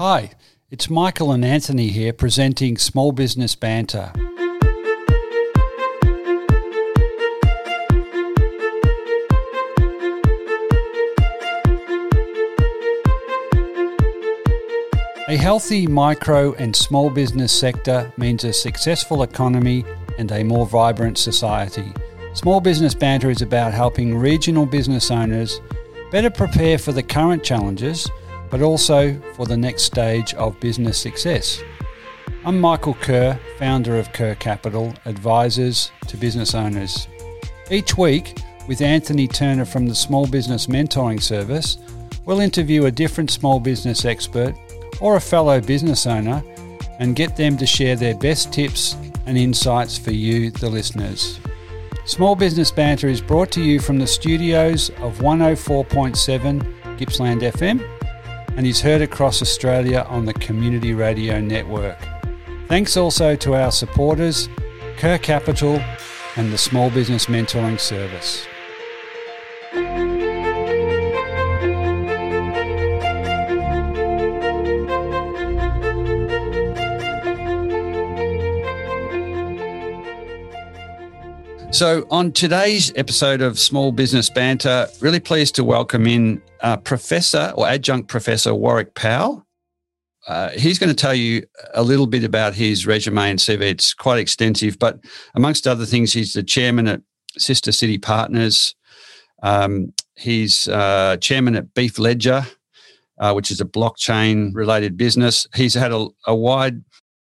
Hi, 0.00 0.30
it's 0.70 0.88
Michael 0.88 1.32
and 1.32 1.44
Anthony 1.44 1.88
here 1.88 2.12
presenting 2.12 2.78
Small 2.78 3.10
Business 3.10 3.56
Banter. 3.56 4.12
A 15.26 15.36
healthy 15.36 15.88
micro 15.88 16.52
and 16.52 16.76
small 16.76 17.10
business 17.10 17.50
sector 17.50 18.12
means 18.16 18.44
a 18.44 18.52
successful 18.52 19.24
economy 19.24 19.84
and 20.16 20.30
a 20.30 20.44
more 20.44 20.68
vibrant 20.68 21.18
society. 21.18 21.92
Small 22.34 22.60
Business 22.60 22.94
Banter 22.94 23.30
is 23.30 23.42
about 23.42 23.74
helping 23.74 24.16
regional 24.16 24.64
business 24.64 25.10
owners 25.10 25.60
better 26.12 26.30
prepare 26.30 26.78
for 26.78 26.92
the 26.92 27.02
current 27.02 27.42
challenges, 27.42 28.08
but 28.50 28.62
also 28.62 29.20
for 29.34 29.46
the 29.46 29.56
next 29.56 29.82
stage 29.82 30.34
of 30.34 30.58
business 30.60 30.98
success. 30.98 31.62
I'm 32.44 32.60
Michael 32.60 32.94
Kerr, 32.94 33.38
founder 33.58 33.98
of 33.98 34.12
Kerr 34.12 34.34
Capital, 34.34 34.94
advisors 35.04 35.90
to 36.06 36.16
business 36.16 36.54
owners. 36.54 37.08
Each 37.70 37.96
week, 37.98 38.38
with 38.66 38.80
Anthony 38.80 39.26
Turner 39.26 39.64
from 39.64 39.86
the 39.86 39.94
Small 39.94 40.26
Business 40.26 40.66
Mentoring 40.66 41.22
Service, 41.22 41.78
we'll 42.24 42.40
interview 42.40 42.86
a 42.86 42.90
different 42.90 43.30
small 43.30 43.60
business 43.60 44.04
expert 44.04 44.54
or 45.00 45.16
a 45.16 45.20
fellow 45.20 45.60
business 45.60 46.06
owner 46.06 46.42
and 46.98 47.16
get 47.16 47.36
them 47.36 47.56
to 47.56 47.66
share 47.66 47.96
their 47.96 48.14
best 48.14 48.52
tips 48.52 48.94
and 49.26 49.36
insights 49.36 49.98
for 49.98 50.10
you, 50.10 50.50
the 50.50 50.68
listeners. 50.68 51.38
Small 52.04 52.34
Business 52.34 52.70
Banter 52.70 53.08
is 53.08 53.20
brought 53.20 53.50
to 53.52 53.62
you 53.62 53.80
from 53.80 53.98
the 53.98 54.06
studios 54.06 54.88
of 55.00 55.18
104.7 55.18 56.96
Gippsland 56.96 57.42
FM 57.42 57.97
and 58.58 58.66
is 58.66 58.80
heard 58.80 59.00
across 59.00 59.40
Australia 59.40 60.04
on 60.08 60.24
the 60.24 60.34
Community 60.34 60.92
Radio 60.92 61.40
Network. 61.40 61.96
Thanks 62.66 62.96
also 62.96 63.36
to 63.36 63.54
our 63.54 63.70
supporters, 63.70 64.48
Kerr 64.96 65.16
Capital 65.18 65.80
and 66.34 66.52
the 66.52 66.58
Small 66.58 66.90
Business 66.90 67.26
Mentoring 67.26 67.78
Service. 67.78 68.48
So, 81.78 82.08
on 82.10 82.32
today's 82.32 82.92
episode 82.96 83.40
of 83.40 83.56
Small 83.56 83.92
Business 83.92 84.28
Banter, 84.28 84.88
really 85.00 85.20
pleased 85.20 85.54
to 85.54 85.62
welcome 85.62 86.08
in 86.08 86.42
uh, 86.60 86.76
Professor 86.78 87.52
or 87.56 87.68
Adjunct 87.68 88.08
Professor 88.08 88.52
Warwick 88.52 88.96
Powell. 88.96 89.46
Uh, 90.26 90.48
he's 90.50 90.76
going 90.80 90.88
to 90.90 90.96
tell 90.96 91.14
you 91.14 91.44
a 91.74 91.84
little 91.84 92.08
bit 92.08 92.24
about 92.24 92.56
his 92.56 92.84
resume 92.84 93.30
and 93.30 93.38
CV. 93.38 93.60
It's 93.60 93.94
quite 93.94 94.18
extensive, 94.18 94.76
but 94.80 94.98
amongst 95.36 95.68
other 95.68 95.86
things, 95.86 96.12
he's 96.12 96.32
the 96.32 96.42
chairman 96.42 96.88
at 96.88 97.00
Sister 97.36 97.70
City 97.70 97.96
Partners. 97.96 98.74
Um, 99.44 99.94
he's 100.16 100.66
uh, 100.66 101.16
chairman 101.20 101.54
at 101.54 101.74
Beef 101.74 102.00
Ledger, 102.00 102.44
uh, 103.20 103.34
which 103.34 103.52
is 103.52 103.60
a 103.60 103.64
blockchain 103.64 104.50
related 104.52 104.96
business. 104.96 105.46
He's 105.54 105.74
had 105.74 105.92
a, 105.92 106.08
a 106.26 106.34
wide 106.34 106.82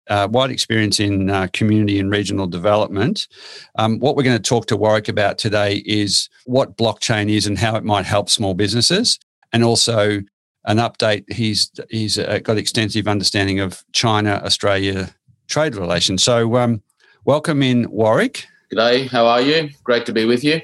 uh, 0.09 0.29
wide 0.31 0.51
experience 0.51 1.01
in 1.01 1.31
uh, 1.31 1.49
community 1.53 1.99
and 1.99 2.11
regional 2.11 2.47
development. 2.47 3.29
Um, 3.77 3.99
what 3.99 4.17
we're 4.17 4.23
going 4.23 4.37
to 4.37 4.43
talk 4.43 4.67
to 4.67 4.77
Warwick 4.77 5.09
about 5.09 5.39
today 5.39 5.83
is 5.87 6.29
what 6.47 6.77
blockchain 6.77 7.31
is 7.31 7.47
and 7.47 7.59
how 7.59 7.77
it 7.77 7.85
might 7.85 8.07
help 8.07 8.29
small 8.31 8.55
businesses, 8.55 9.19
and 9.53 9.65
also 9.65 10.21
an 10.65 10.77
update. 10.79 11.31
He's 11.33 11.71
he's 11.91 12.19
uh, 12.19 12.39
got 12.43 12.59
extensive 12.59 13.09
understanding 13.09 13.61
of 13.61 13.83
China 13.93 14.41
Australia 14.45 15.15
trade 15.49 15.77
relations. 15.77 16.23
So, 16.23 16.57
um, 16.57 16.83
welcome 17.25 17.63
in 17.63 17.91
Warwick. 17.91 18.47
G'day, 18.73 19.09
how 19.09 19.27
are 19.27 19.41
you? 19.41 19.71
Great 19.83 20.07
to 20.07 20.13
be 20.13 20.27
with 20.27 20.45
you. 20.45 20.61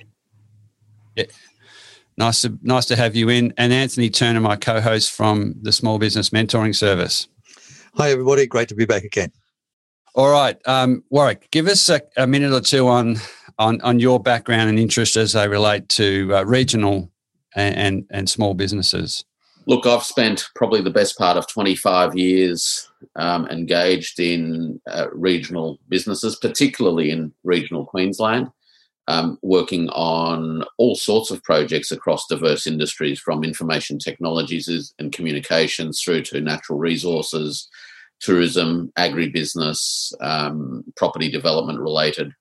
Yeah. 1.17 1.25
Nice 2.17 2.43
to 2.43 2.59
nice 2.63 2.87
to 2.87 2.97
have 2.97 3.17
you 3.17 3.29
in, 3.29 3.53
and 3.57 3.73
Anthony 3.73 4.09
Turner, 4.11 4.41
my 4.41 4.57
co-host 4.57 5.11
from 5.11 5.55
the 5.63 5.73
Small 5.73 5.99
Business 5.99 6.31
Mentoring 6.31 6.75
Service. 6.75 7.29
Hi, 7.97 8.11
everybody. 8.11 8.47
Great 8.49 8.69
to 8.71 8.75
be 8.75 8.87
back 8.87 9.05
again. 9.05 9.31
All 10.17 10.29
right, 10.29 10.57
um, 10.67 11.05
Warwick, 11.11 11.49
give 11.53 11.69
us 11.69 11.89
a, 11.89 12.01
a, 12.17 12.27
minute 12.27 12.53
or 12.53 12.61
two 12.61 12.89
on, 12.89 13.19
on 13.59 13.81
on 13.83 14.01
your 14.01 14.19
background 14.19 14.69
and 14.69 14.81
interest 14.81 15.17
as 15.17 15.33
they 15.33 15.47
relate 15.47 15.89
to 15.91 16.29
uh, 16.35 16.43
regional 16.45 17.13
and, 17.55 17.77
and, 17.77 18.07
and 18.11 18.29
small 18.29 18.55
businesses. 18.55 19.25
Look, 19.67 19.87
I've 19.87 20.03
spent 20.03 20.49
probably 20.57 20.83
the 20.83 20.91
best 20.91 21.17
part 21.17 21.37
of 21.37 21.49
25 21.49 22.17
years 22.17 22.91
um, 23.15 23.47
engaged 23.47 24.19
in 24.19 24.81
uh, 24.91 25.07
regional 25.13 25.79
businesses, 25.89 26.35
particularly 26.37 27.11
in 27.11 27.33
regional 27.45 27.87
Queensland, 27.87 28.51
um, 29.09 29.39
working 29.43 29.89
on 29.91 30.65
all 30.79 30.97
sorts 30.97 31.31
of 31.31 31.43
projects 31.43 31.91
across 31.91 32.27
diverse 32.27 32.67
industries 32.67 33.21
from 33.21 33.45
information 33.45 33.99
technologies 33.99 34.95
and 34.99 35.13
communications 35.13 36.01
through 36.01 36.23
to 36.23 36.41
natural 36.41 36.79
resources, 36.79 37.69
tourism, 38.21 38.93
agribusiness, 38.99 40.13
um, 40.21 40.85
property 40.97 41.31
development 41.31 41.81
related 41.81 42.33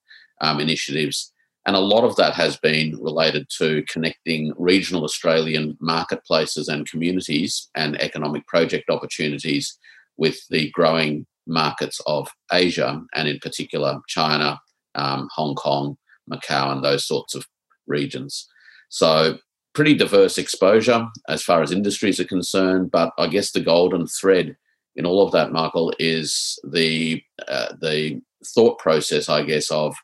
um, 0.41 0.59
initiatives. 0.59 1.31
And 1.65 1.75
a 1.75 1.79
lot 1.79 2.03
of 2.03 2.15
that 2.17 2.33
has 2.33 2.57
been 2.57 2.97
related 3.01 3.47
to 3.57 3.83
connecting 3.89 4.53
regional 4.57 5.03
Australian 5.03 5.77
marketplaces 5.79 6.67
and 6.67 6.89
communities 6.89 7.69
and 7.75 7.99
economic 8.01 8.45
project 8.47 8.89
opportunities 8.89 9.77
with 10.17 10.39
the 10.49 10.69
growing 10.71 11.25
markets 11.47 11.99
of 12.05 12.29
Asia 12.51 13.01
and, 13.15 13.27
in 13.27 13.39
particular, 13.39 13.99
China, 14.07 14.59
um, 14.95 15.29
Hong 15.33 15.55
Kong, 15.55 15.97
Macau, 16.29 16.71
and 16.71 16.83
those 16.83 17.05
sorts 17.05 17.33
of 17.35 17.45
regions. 17.87 18.47
So, 18.89 19.37
pretty 19.73 19.95
diverse 19.95 20.37
exposure 20.37 21.07
as 21.27 21.41
far 21.41 21.61
as 21.61 21.71
industries 21.71 22.19
are 22.19 22.25
concerned. 22.25 22.91
But 22.91 23.11
I 23.17 23.27
guess 23.27 23.51
the 23.51 23.61
golden 23.61 24.05
thread 24.07 24.55
in 24.95 25.05
all 25.05 25.25
of 25.25 25.31
that, 25.31 25.51
Michael, 25.51 25.93
is 25.99 26.59
the 26.63 27.21
uh, 27.47 27.73
the 27.79 28.21
thought 28.45 28.77
process, 28.79 29.29
I 29.29 29.43
guess, 29.43 29.71
of 29.71 29.95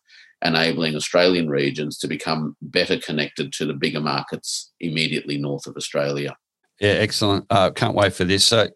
enabling 0.43 0.95
Australian 0.95 1.49
regions 1.49 1.97
to 1.99 2.07
become 2.07 2.55
better 2.61 2.97
connected 2.97 3.51
to 3.53 3.65
the 3.65 3.73
bigger 3.73 3.99
markets 3.99 4.71
immediately 4.79 5.37
north 5.37 5.67
of 5.67 5.75
Australia. 5.75 6.35
Yeah, 6.79 6.91
excellent. 6.91 7.45
Uh, 7.49 7.71
can't 7.71 7.95
wait 7.95 8.13
for 8.13 8.23
this. 8.23 8.45
So, 8.45 8.67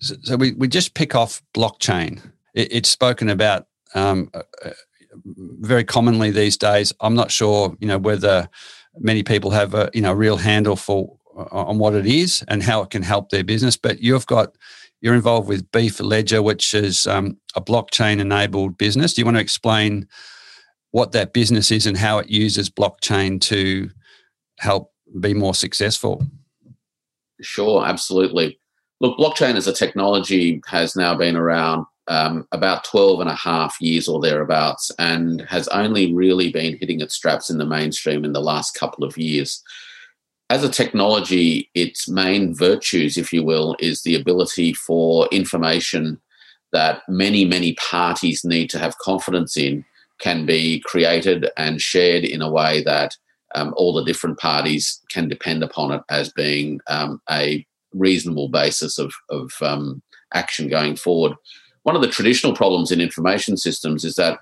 so 0.00 0.36
we, 0.36 0.52
we 0.52 0.68
just 0.68 0.94
pick 0.94 1.16
off 1.16 1.42
blockchain. 1.52 2.20
It, 2.54 2.72
it's 2.72 2.88
spoken 2.88 3.28
about 3.28 3.66
um, 3.94 4.30
uh, 4.32 4.42
uh, 4.64 4.70
very 5.24 5.84
commonly 5.84 6.30
these 6.30 6.56
days. 6.56 6.92
I'm 7.00 7.14
not 7.14 7.32
sure, 7.32 7.76
you 7.80 7.88
know, 7.88 7.98
whether 7.98 8.48
many 8.98 9.22
people 9.22 9.50
have 9.50 9.74
a 9.74 9.90
you 9.92 10.00
know 10.00 10.12
real 10.12 10.36
handle 10.36 10.76
for 10.76 11.16
uh, 11.36 11.44
on 11.50 11.78
what 11.78 11.94
it 11.94 12.06
is 12.06 12.44
and 12.48 12.62
how 12.62 12.82
it 12.82 12.90
can 12.90 13.02
help 13.02 13.30
their 13.30 13.44
business. 13.44 13.76
But 13.76 14.00
you've 14.00 14.26
got 14.26 14.56
you're 15.00 15.14
involved 15.14 15.48
with 15.48 15.70
Beef 15.72 16.00
Ledger, 16.00 16.42
which 16.42 16.74
is 16.74 17.06
um, 17.06 17.38
a 17.54 17.60
blockchain 17.60 18.20
enabled 18.20 18.76
business. 18.76 19.14
Do 19.14 19.20
you 19.20 19.24
want 19.24 19.36
to 19.36 19.42
explain 19.42 20.06
what 20.90 21.12
that 21.12 21.32
business 21.32 21.70
is 21.70 21.86
and 21.86 21.96
how 21.96 22.18
it 22.18 22.28
uses 22.28 22.68
blockchain 22.68 23.40
to 23.42 23.90
help 24.58 24.92
be 25.20 25.34
more 25.34 25.54
successful? 25.54 26.22
Sure, 27.40 27.86
absolutely. 27.86 28.60
Look, 29.00 29.18
blockchain 29.18 29.54
as 29.54 29.66
a 29.66 29.72
technology 29.72 30.60
has 30.66 30.94
now 30.94 31.16
been 31.16 31.36
around 31.36 31.86
um, 32.08 32.46
about 32.52 32.84
12 32.84 33.20
and 33.20 33.30
a 33.30 33.34
half 33.34 33.76
years 33.80 34.08
or 34.08 34.20
thereabouts 34.20 34.90
and 34.98 35.42
has 35.42 35.68
only 35.68 36.12
really 36.12 36.50
been 36.50 36.76
hitting 36.78 37.00
its 37.00 37.14
straps 37.14 37.48
in 37.48 37.58
the 37.58 37.64
mainstream 37.64 38.24
in 38.24 38.32
the 38.32 38.42
last 38.42 38.74
couple 38.74 39.04
of 39.04 39.16
years 39.16 39.62
as 40.50 40.64
a 40.64 40.68
technology, 40.68 41.70
its 41.74 42.08
main 42.08 42.54
virtues, 42.54 43.16
if 43.16 43.32
you 43.32 43.44
will, 43.44 43.76
is 43.78 44.02
the 44.02 44.16
ability 44.16 44.74
for 44.74 45.28
information 45.28 46.20
that 46.72 47.02
many, 47.08 47.44
many 47.44 47.74
parties 47.74 48.44
need 48.44 48.68
to 48.70 48.78
have 48.78 48.98
confidence 48.98 49.56
in 49.56 49.84
can 50.18 50.44
be 50.44 50.80
created 50.84 51.48
and 51.56 51.80
shared 51.80 52.24
in 52.24 52.42
a 52.42 52.50
way 52.50 52.82
that 52.82 53.16
um, 53.54 53.72
all 53.76 53.94
the 53.94 54.04
different 54.04 54.38
parties 54.38 55.00
can 55.08 55.28
depend 55.28 55.62
upon 55.62 55.92
it 55.92 56.02
as 56.10 56.32
being 56.32 56.80
um, 56.88 57.20
a 57.30 57.64
reasonable 57.94 58.48
basis 58.48 58.98
of, 58.98 59.14
of 59.30 59.52
um, 59.62 60.02
action 60.34 60.68
going 60.68 60.96
forward. 60.96 61.32
One 61.84 61.94
of 61.94 62.02
the 62.02 62.08
traditional 62.08 62.54
problems 62.54 62.90
in 62.90 63.00
information 63.00 63.56
systems 63.56 64.04
is 64.04 64.16
that 64.16 64.40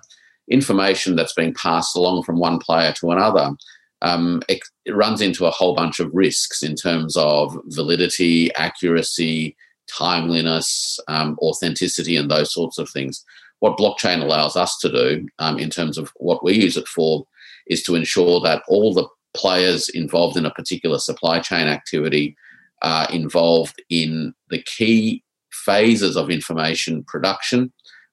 information 0.51 1.17
that's 1.17 1.35
being 1.35 1.55
passed 1.55 1.95
along 1.97 2.23
from 2.23 2.39
one 2.39 2.59
player 2.59 2.93
to 2.93 3.11
another 3.11 3.55
um, 4.03 4.43
it, 4.49 4.61
it, 4.85 4.95
runs 4.95 5.21
into 5.21 5.47
a 5.47 5.51
whole 5.51 5.75
bunch 5.75 5.99
of 5.99 6.11
risks 6.13 6.63
in 6.63 6.75
terms 6.77 7.17
of 7.17 7.59
validity, 7.67 8.55
accuracy, 8.55 9.57
timeliness, 9.91 11.01
um, 11.09 11.37
authenticity, 11.41 12.17
and 12.17 12.31
those 12.31 12.53
sorts 12.53 12.79
of 12.79 12.89
things. 12.89 13.25
What 13.61 13.79
blockchain 13.79 14.23
allows 14.23 14.57
us 14.57 14.79
to 14.79 14.89
do, 14.91 15.27
um, 15.41 15.59
in 15.59 15.71
terms 15.71 15.99
of 15.99 16.13
what 16.17 16.45
we 16.45 16.55
use 16.55 16.77
it 16.77 16.87
for, 16.87 17.27
is 17.67 17.83
to 17.85 17.97
ensure 17.97 18.41
that 18.41 18.63
all 18.69 18.95
the 18.95 19.09
players 19.35 19.89
involved 19.89 20.37
in 20.37 20.47
a 20.47 20.51
particular 20.51 20.99
supply 20.99 21.41
chain 21.41 21.67
activity 21.67 22.37
are 22.83 23.11
involved 23.11 23.83
in 23.91 24.33
the 24.51 24.63
key 24.63 25.23
phases 25.51 26.17
of 26.17 26.31
information 26.31 27.05
production, 27.05 27.73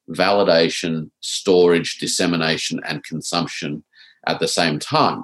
validation, 0.09 1.09
storage, 1.21 1.97
dissemination, 1.99 2.79
and 2.87 3.03
consumption 3.03 3.83
at 4.27 4.39
the 4.39 4.47
same 4.47 4.79
time. 4.79 5.23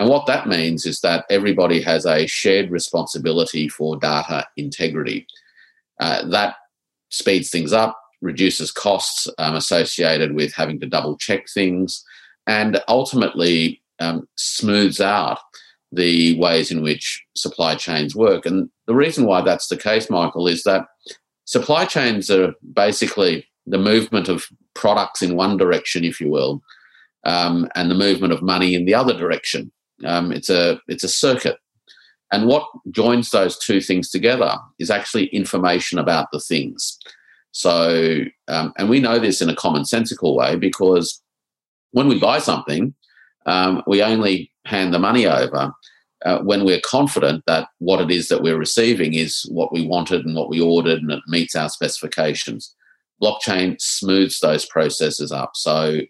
And 0.00 0.08
what 0.08 0.24
that 0.28 0.48
means 0.48 0.86
is 0.86 1.02
that 1.02 1.26
everybody 1.28 1.82
has 1.82 2.06
a 2.06 2.26
shared 2.26 2.70
responsibility 2.70 3.68
for 3.68 3.98
data 3.98 4.46
integrity. 4.56 5.26
Uh, 6.00 6.26
that 6.30 6.54
speeds 7.10 7.50
things 7.50 7.74
up, 7.74 8.00
reduces 8.22 8.72
costs 8.72 9.28
um, 9.36 9.54
associated 9.54 10.34
with 10.34 10.54
having 10.54 10.80
to 10.80 10.86
double 10.86 11.18
check 11.18 11.46
things, 11.50 12.02
and 12.46 12.82
ultimately 12.88 13.82
um, 13.98 14.26
smooths 14.36 15.02
out 15.02 15.38
the 15.92 16.38
ways 16.38 16.70
in 16.70 16.80
which 16.82 17.22
supply 17.36 17.74
chains 17.74 18.16
work. 18.16 18.46
And 18.46 18.70
the 18.86 18.94
reason 18.94 19.26
why 19.26 19.42
that's 19.42 19.66
the 19.66 19.76
case, 19.76 20.08
Michael, 20.08 20.46
is 20.46 20.62
that 20.62 20.86
supply 21.44 21.84
chains 21.84 22.30
are 22.30 22.54
basically 22.72 23.46
the 23.66 23.76
movement 23.76 24.30
of 24.30 24.46
products 24.72 25.20
in 25.20 25.36
one 25.36 25.58
direction, 25.58 26.04
if 26.04 26.22
you 26.22 26.30
will, 26.30 26.62
um, 27.26 27.68
and 27.74 27.90
the 27.90 27.94
movement 27.94 28.32
of 28.32 28.40
money 28.40 28.74
in 28.74 28.86
the 28.86 28.94
other 28.94 29.12
direction. 29.12 29.70
Um, 30.04 30.32
it's 30.32 30.50
a 30.50 30.80
it's 30.88 31.04
a 31.04 31.08
circuit, 31.08 31.58
and 32.32 32.46
what 32.46 32.64
joins 32.90 33.30
those 33.30 33.58
two 33.58 33.80
things 33.80 34.10
together 34.10 34.56
is 34.78 34.90
actually 34.90 35.26
information 35.26 35.98
about 35.98 36.28
the 36.32 36.40
things. 36.40 36.98
So, 37.52 38.24
um, 38.48 38.72
and 38.78 38.88
we 38.88 39.00
know 39.00 39.18
this 39.18 39.42
in 39.42 39.50
a 39.50 39.56
commonsensical 39.56 40.36
way 40.36 40.56
because 40.56 41.20
when 41.90 42.06
we 42.06 42.20
buy 42.20 42.38
something, 42.38 42.94
um, 43.46 43.82
we 43.86 44.02
only 44.02 44.52
hand 44.66 44.94
the 44.94 44.98
money 44.98 45.26
over 45.26 45.72
uh, 46.24 46.38
when 46.40 46.64
we're 46.64 46.80
confident 46.84 47.42
that 47.46 47.68
what 47.78 48.00
it 48.00 48.10
is 48.10 48.28
that 48.28 48.42
we're 48.42 48.58
receiving 48.58 49.14
is 49.14 49.46
what 49.50 49.72
we 49.72 49.86
wanted 49.86 50.24
and 50.24 50.36
what 50.36 50.50
we 50.50 50.60
ordered 50.60 51.00
and 51.00 51.10
it 51.10 51.22
meets 51.26 51.56
our 51.56 51.68
specifications. 51.68 52.74
Blockchain 53.22 53.80
smooths 53.80 54.40
those 54.40 54.66
processes 54.66 55.32
up. 55.32 55.52
So, 55.54 56.00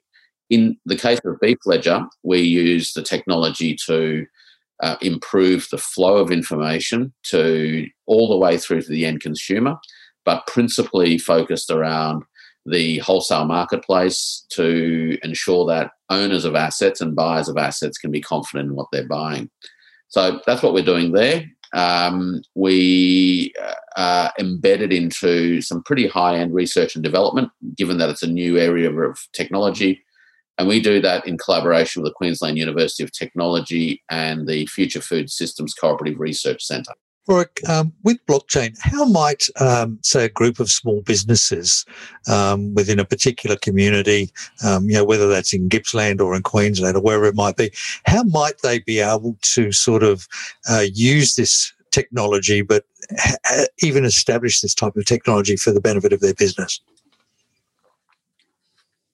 in 0.51 0.77
the 0.85 0.97
case 0.97 1.21
of 1.25 1.41
Beef 1.41 1.59
Ledger, 1.65 2.05
we 2.23 2.41
use 2.41 2.93
the 2.93 3.03
technology 3.03 3.77
to 3.87 4.27
uh, 4.83 4.97
improve 5.01 5.69
the 5.71 5.79
flow 5.79 6.17
of 6.17 6.31
information 6.31 7.13
to 7.25 7.87
all 8.07 8.29
the 8.29 8.37
way 8.37 8.59
through 8.59 8.83
to 8.83 8.89
the 8.89 9.07
end 9.07 9.21
consumer, 9.21 9.77
but 10.25 10.47
principally 10.47 11.19
focused 11.19 11.71
around 11.71 12.25
the 12.67 12.99
wholesale 12.99 13.47
marketplace 13.47 14.45
to 14.51 15.17
ensure 15.23 15.67
that 15.67 15.93
owners 16.11 16.45
of 16.45 16.55
assets 16.55 17.01
and 17.01 17.17
buyers 17.17 17.49
of 17.49 17.57
assets 17.57 17.97
can 17.99 18.11
be 18.11 18.21
confident 18.21 18.71
in 18.71 18.75
what 18.75 18.89
they're 18.93 19.09
buying. 19.09 19.49
So 20.09 20.41
that's 20.47 20.63
what 20.63 20.75
we're 20.75 20.85
doing 20.85 21.13
there. 21.13 21.45
Um, 21.73 22.43
we 22.57 23.53
uh, 23.63 23.75
are 23.97 24.33
embedded 24.41 24.93
into 24.93 25.61
some 25.63 25.85
pretty 25.85 26.09
high 26.09 26.37
end 26.37 26.53
research 26.53 26.97
and 26.97 27.05
development, 27.05 27.51
given 27.77 27.99
that 27.99 28.11
it's 28.11 28.25
a 28.25 28.27
new 28.27 28.59
area 28.59 28.91
of 28.91 29.19
technology. 29.33 30.03
And 30.61 30.69
we 30.69 30.79
do 30.79 31.01
that 31.01 31.27
in 31.27 31.39
collaboration 31.39 32.03
with 32.03 32.11
the 32.11 32.15
Queensland 32.15 32.59
University 32.59 33.03
of 33.03 33.11
Technology 33.13 34.03
and 34.11 34.47
the 34.47 34.67
Future 34.67 35.01
Food 35.01 35.31
Systems 35.31 35.73
Cooperative 35.73 36.21
Research 36.21 36.63
Centre. 36.63 36.93
Warwick, 37.27 37.67
um, 37.67 37.95
with 38.05 38.19
blockchain, 38.27 38.77
how 38.79 39.07
might, 39.07 39.47
um, 39.59 39.99
say, 40.03 40.27
a 40.27 40.29
group 40.29 40.61
of 40.61 40.69
small 40.69 41.01
businesses 41.01 41.87
um, 42.29 42.75
within 42.75 42.99
a 42.99 43.07
particular 43.07 43.57
community, 43.57 44.31
um, 44.63 44.87
you 44.91 44.97
know, 44.97 45.05
whether 45.05 45.31
that's 45.31 45.55
in 45.55 45.71
Gippsland 45.71 46.21
or 46.21 46.35
in 46.35 46.43
Queensland 46.43 46.95
or 46.95 47.01
wherever 47.01 47.25
it 47.25 47.35
might 47.35 47.57
be, 47.57 47.71
how 48.05 48.23
might 48.25 48.59
they 48.63 48.81
be 48.81 49.01
able 49.01 49.39
to 49.41 49.73
sort 49.73 50.03
of 50.03 50.29
uh, 50.69 50.85
use 50.93 51.37
this 51.37 51.73
technology, 51.91 52.61
but 52.61 52.85
ha- 53.19 53.65
even 53.79 54.05
establish 54.05 54.61
this 54.61 54.75
type 54.75 54.95
of 54.95 55.07
technology 55.07 55.57
for 55.57 55.73
the 55.73 55.81
benefit 55.81 56.13
of 56.13 56.21
their 56.21 56.35
business? 56.35 56.83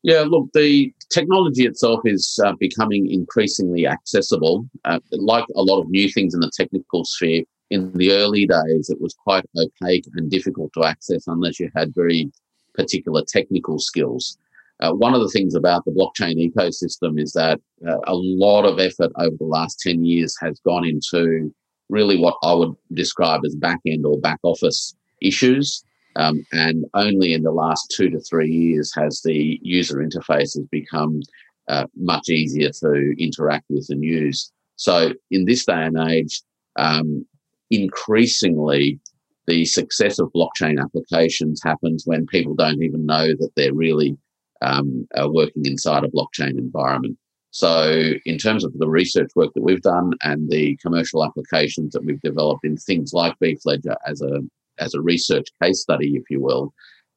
Yeah, 0.06 0.20
look, 0.20 0.52
the 0.54 0.94
technology 1.10 1.66
itself 1.66 1.98
is 2.04 2.38
uh, 2.44 2.52
becoming 2.60 3.10
increasingly 3.10 3.88
accessible. 3.88 4.64
Uh, 4.84 5.00
like 5.10 5.44
a 5.56 5.62
lot 5.62 5.80
of 5.80 5.90
new 5.90 6.08
things 6.08 6.32
in 6.32 6.38
the 6.38 6.50
technical 6.56 7.04
sphere, 7.04 7.42
in 7.70 7.92
the 7.94 8.12
early 8.12 8.46
days, 8.46 8.88
it 8.88 9.00
was 9.00 9.14
quite 9.14 9.44
opaque 9.58 10.06
and 10.14 10.30
difficult 10.30 10.72
to 10.74 10.84
access 10.84 11.24
unless 11.26 11.58
you 11.58 11.68
had 11.74 11.92
very 11.92 12.30
particular 12.72 13.24
technical 13.26 13.80
skills. 13.80 14.38
Uh, 14.78 14.92
one 14.92 15.12
of 15.12 15.22
the 15.22 15.28
things 15.30 15.56
about 15.56 15.84
the 15.84 15.90
blockchain 15.90 16.36
ecosystem 16.36 17.20
is 17.20 17.32
that 17.32 17.58
uh, 17.84 17.98
a 18.06 18.14
lot 18.14 18.64
of 18.64 18.78
effort 18.78 19.10
over 19.16 19.34
the 19.36 19.44
last 19.44 19.80
10 19.80 20.04
years 20.04 20.36
has 20.40 20.60
gone 20.60 20.86
into 20.86 21.52
really 21.88 22.16
what 22.16 22.36
I 22.44 22.52
would 22.52 22.76
describe 22.92 23.40
as 23.44 23.56
back 23.56 23.80
end 23.84 24.06
or 24.06 24.20
back 24.20 24.38
office 24.44 24.94
issues. 25.20 25.82
Um, 26.16 26.44
and 26.52 26.84
only 26.94 27.34
in 27.34 27.42
the 27.42 27.52
last 27.52 27.92
two 27.94 28.10
to 28.10 28.20
three 28.20 28.50
years 28.50 28.92
has 28.94 29.20
the 29.22 29.58
user 29.62 29.96
interfaces 29.96 30.68
become 30.70 31.20
uh, 31.68 31.86
much 31.96 32.28
easier 32.28 32.70
to 32.70 33.14
interact 33.18 33.64
with 33.68 33.86
and 33.90 34.02
use. 34.02 34.52
So 34.76 35.12
in 35.30 35.44
this 35.44 35.64
day 35.64 35.82
and 35.84 35.98
age, 36.10 36.42
um, 36.76 37.26
increasingly 37.70 39.00
the 39.46 39.64
success 39.64 40.18
of 40.18 40.32
blockchain 40.32 40.80
applications 40.80 41.60
happens 41.62 42.02
when 42.04 42.26
people 42.26 42.54
don't 42.54 42.82
even 42.82 43.06
know 43.06 43.28
that 43.28 43.50
they're 43.56 43.74
really 43.74 44.16
um, 44.62 45.06
working 45.26 45.66
inside 45.66 46.04
a 46.04 46.08
blockchain 46.08 46.58
environment. 46.58 47.16
So, 47.50 48.12
in 48.26 48.36
terms 48.38 48.64
of 48.64 48.76
the 48.78 48.88
research 48.88 49.30
work 49.34 49.54
that 49.54 49.62
we've 49.62 49.80
done 49.80 50.12
and 50.22 50.50
the 50.50 50.76
commercial 50.76 51.24
applications 51.24 51.92
that 51.92 52.04
we've 52.04 52.20
developed 52.20 52.64
in 52.64 52.76
things 52.76 53.12
like 53.14 53.38
Beef 53.38 53.60
Ledger 53.64 53.96
as 54.06 54.20
a 54.20 54.40
as 54.78 54.94
a 54.94 55.00
research 55.00 55.48
case 55.62 55.80
study, 55.80 56.16
if 56.16 56.24
you 56.30 56.40
will, 56.40 56.72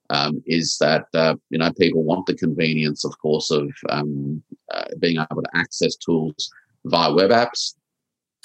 um, 0.09 0.41
is 0.45 0.77
that 0.79 1.06
uh, 1.13 1.35
you 1.50 1.57
know 1.57 1.71
people 1.73 2.03
want 2.03 2.25
the 2.25 2.35
convenience, 2.35 3.06
of 3.06 3.17
course, 3.19 3.51
of 3.51 3.71
um, 3.89 4.41
uh, 4.73 4.85
being 5.00 5.17
able 5.17 5.41
to 5.41 5.57
access 5.57 5.95
tools 5.95 6.50
via 6.85 7.13
web 7.13 7.31
apps, 7.31 7.75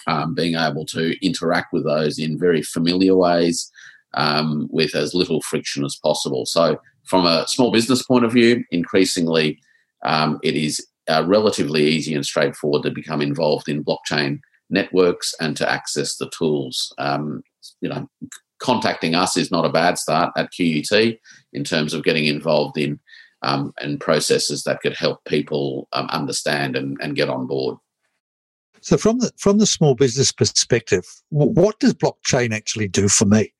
um, 0.06 0.34
being 0.34 0.56
able 0.56 0.84
to 0.86 1.14
interact 1.24 1.72
with 1.72 1.84
those 1.84 2.18
in 2.18 2.38
very 2.38 2.62
familiar 2.62 3.16
ways, 3.16 3.70
um, 4.14 4.68
with 4.70 4.94
as 4.94 5.14
little 5.14 5.40
friction 5.40 5.84
as 5.84 5.96
possible. 6.02 6.44
So, 6.46 6.78
from 7.04 7.24
a 7.24 7.46
small 7.48 7.70
business 7.70 8.02
point 8.02 8.24
of 8.24 8.32
view, 8.32 8.64
increasingly 8.70 9.58
um, 10.04 10.38
it 10.42 10.54
is 10.54 10.86
uh, 11.08 11.24
relatively 11.26 11.84
easy 11.84 12.14
and 12.14 12.24
straightforward 12.24 12.82
to 12.82 12.90
become 12.90 13.20
involved 13.20 13.68
in 13.68 13.84
blockchain 13.84 14.40
networks 14.70 15.34
and 15.40 15.56
to 15.56 15.70
access 15.70 16.16
the 16.16 16.30
tools. 16.30 16.92
Um, 16.98 17.42
you 17.80 17.88
know, 17.88 18.08
contacting 18.58 19.14
us 19.14 19.36
is 19.36 19.50
not 19.50 19.64
a 19.64 19.72
bad 19.72 19.98
start 19.98 20.32
at 20.36 20.50
QUT 20.52 21.18
in 21.52 21.64
terms 21.64 21.94
of 21.94 22.04
getting 22.04 22.26
involved 22.26 22.78
in 22.78 22.98
um, 23.42 23.74
and 23.78 24.00
processes 24.00 24.64
that 24.64 24.80
could 24.80 24.96
help 24.96 25.22
people 25.26 25.86
um, 25.92 26.06
understand 26.06 26.76
and, 26.76 26.96
and 27.00 27.14
get 27.14 27.28
on 27.28 27.46
board. 27.46 27.76
So, 28.80 28.96
from 28.96 29.18
the 29.18 29.32
from 29.38 29.58
the 29.58 29.66
small 29.66 29.94
business 29.94 30.32
perspective, 30.32 31.04
what 31.30 31.78
does 31.80 31.94
blockchain 31.94 32.54
actually 32.54 32.88
do 32.88 33.08
for 33.08 33.24
me? 33.24 33.52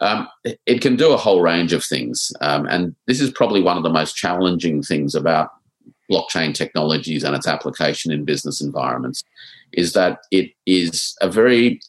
Um, 0.00 0.28
it 0.44 0.80
can 0.80 0.96
do 0.96 1.12
a 1.12 1.16
whole 1.16 1.42
range 1.42 1.72
of 1.72 1.84
things, 1.84 2.32
um, 2.40 2.66
and 2.66 2.94
this 3.06 3.20
is 3.20 3.30
probably 3.30 3.60
one 3.60 3.76
of 3.76 3.82
the 3.82 3.90
most 3.90 4.16
challenging 4.16 4.82
things 4.82 5.14
about 5.14 5.50
blockchain 6.10 6.54
technologies 6.54 7.22
and 7.22 7.36
its 7.36 7.46
application 7.46 8.10
in 8.10 8.24
business 8.24 8.62
environments, 8.62 9.22
is 9.72 9.92
that 9.92 10.20
it 10.30 10.52
is 10.64 11.14
a 11.20 11.28
very 11.28 11.80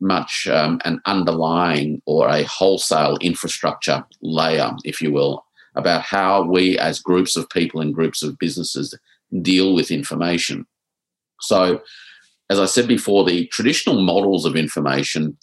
much 0.00 0.46
um, 0.50 0.80
an 0.84 1.00
underlying 1.06 2.02
or 2.06 2.28
a 2.28 2.44
wholesale 2.44 3.16
infrastructure 3.20 4.04
layer, 4.20 4.72
if 4.84 5.00
you 5.00 5.12
will, 5.12 5.44
about 5.74 6.02
how 6.02 6.42
we 6.42 6.78
as 6.78 7.00
groups 7.00 7.36
of 7.36 7.48
people 7.50 7.80
and 7.80 7.94
groups 7.94 8.22
of 8.22 8.38
businesses 8.38 8.98
deal 9.42 9.74
with 9.74 9.90
information. 9.90 10.66
So, 11.40 11.82
as 12.48 12.60
I 12.60 12.66
said 12.66 12.86
before, 12.86 13.24
the 13.24 13.46
traditional 13.48 14.00
models 14.02 14.44
of 14.44 14.54
information 14.54 15.36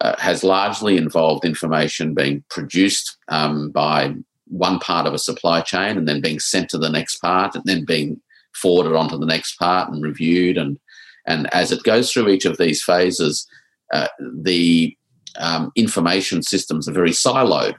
uh, 0.00 0.14
has 0.18 0.44
largely 0.44 0.96
involved 0.96 1.44
information 1.44 2.14
being 2.14 2.44
produced 2.48 3.16
um, 3.28 3.70
by 3.70 4.14
one 4.46 4.78
part 4.78 5.06
of 5.06 5.14
a 5.14 5.18
supply 5.18 5.60
chain 5.60 5.96
and 5.96 6.06
then 6.06 6.20
being 6.20 6.38
sent 6.38 6.68
to 6.70 6.78
the 6.78 6.90
next 6.90 7.16
part 7.18 7.54
and 7.54 7.64
then 7.64 7.84
being 7.84 8.20
forwarded 8.54 8.94
onto 8.94 9.18
the 9.18 9.26
next 9.26 9.56
part 9.58 9.90
and 9.90 10.02
reviewed 10.02 10.56
and 10.56 10.78
and 11.26 11.52
as 11.54 11.72
it 11.72 11.82
goes 11.82 12.12
through 12.12 12.28
each 12.28 12.44
of 12.44 12.58
these 12.58 12.82
phases 12.82 13.48
uh, 13.94 14.08
the 14.42 14.96
um, 15.38 15.72
information 15.76 16.42
systems 16.42 16.88
are 16.88 16.92
very 16.92 17.10
siloed. 17.10 17.76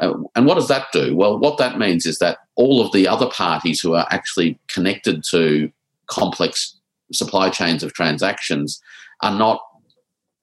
Uh, 0.00 0.14
and 0.34 0.46
what 0.46 0.56
does 0.56 0.68
that 0.68 0.88
do? 0.92 1.14
Well, 1.14 1.38
what 1.38 1.58
that 1.58 1.78
means 1.78 2.04
is 2.04 2.18
that 2.18 2.38
all 2.56 2.84
of 2.84 2.92
the 2.92 3.06
other 3.06 3.28
parties 3.28 3.80
who 3.80 3.94
are 3.94 4.06
actually 4.10 4.58
connected 4.68 5.22
to 5.30 5.70
complex 6.08 6.76
supply 7.12 7.50
chains 7.50 7.82
of 7.82 7.92
transactions 7.92 8.80
are 9.22 9.36
not 9.36 9.60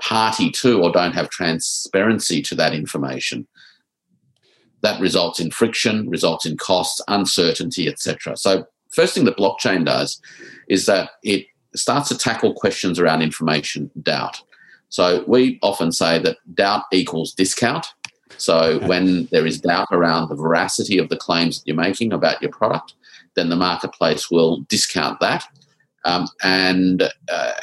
party 0.02 0.50
to 0.50 0.82
or 0.82 0.92
don't 0.92 1.14
have 1.14 1.30
transparency 1.30 2.42
to 2.42 2.56
that 2.56 2.74
information. 2.74 3.48
That 4.82 5.00
results 5.02 5.40
in 5.40 5.52
friction, 5.52 6.10
results 6.10 6.46
in 6.46 6.58
costs, 6.58 7.02
uncertainty, 7.08 7.88
etc. 7.88 8.38
So, 8.38 8.66
first 8.90 9.14
thing 9.14 9.26
that 9.26 9.38
blockchain 9.38 9.86
does 9.86 10.20
is 10.70 10.86
that 10.86 11.12
it 11.24 11.46
starts 11.76 12.10
to 12.10 12.18
tackle 12.18 12.54
questions 12.54 13.00
around 13.00 13.22
information 13.22 13.92
doubt. 14.02 14.42
So 14.92 15.24
we 15.26 15.58
often 15.64 15.92
say 15.92 16.20
that 16.20 16.38
doubt 16.54 16.84
equals 16.92 17.34
discount. 17.34 17.88
So 18.38 18.80
when 18.88 19.28
there 19.32 19.46
is 19.46 19.60
doubt 19.62 19.88
around 19.92 20.30
the 20.30 20.36
veracity 20.36 20.98
of 20.98 21.10
the 21.10 21.18
claims 21.18 21.58
that 21.58 21.68
you're 21.68 21.76
making 21.76 22.14
about 22.14 22.42
your 22.42 22.52
product, 22.52 22.94
then 23.36 23.50
the 23.50 23.56
marketplace 23.56 24.30
will 24.30 24.62
discount 24.68 25.20
that, 25.22 25.46
um, 26.04 26.28
and 26.44 27.04
uh, 27.32 27.54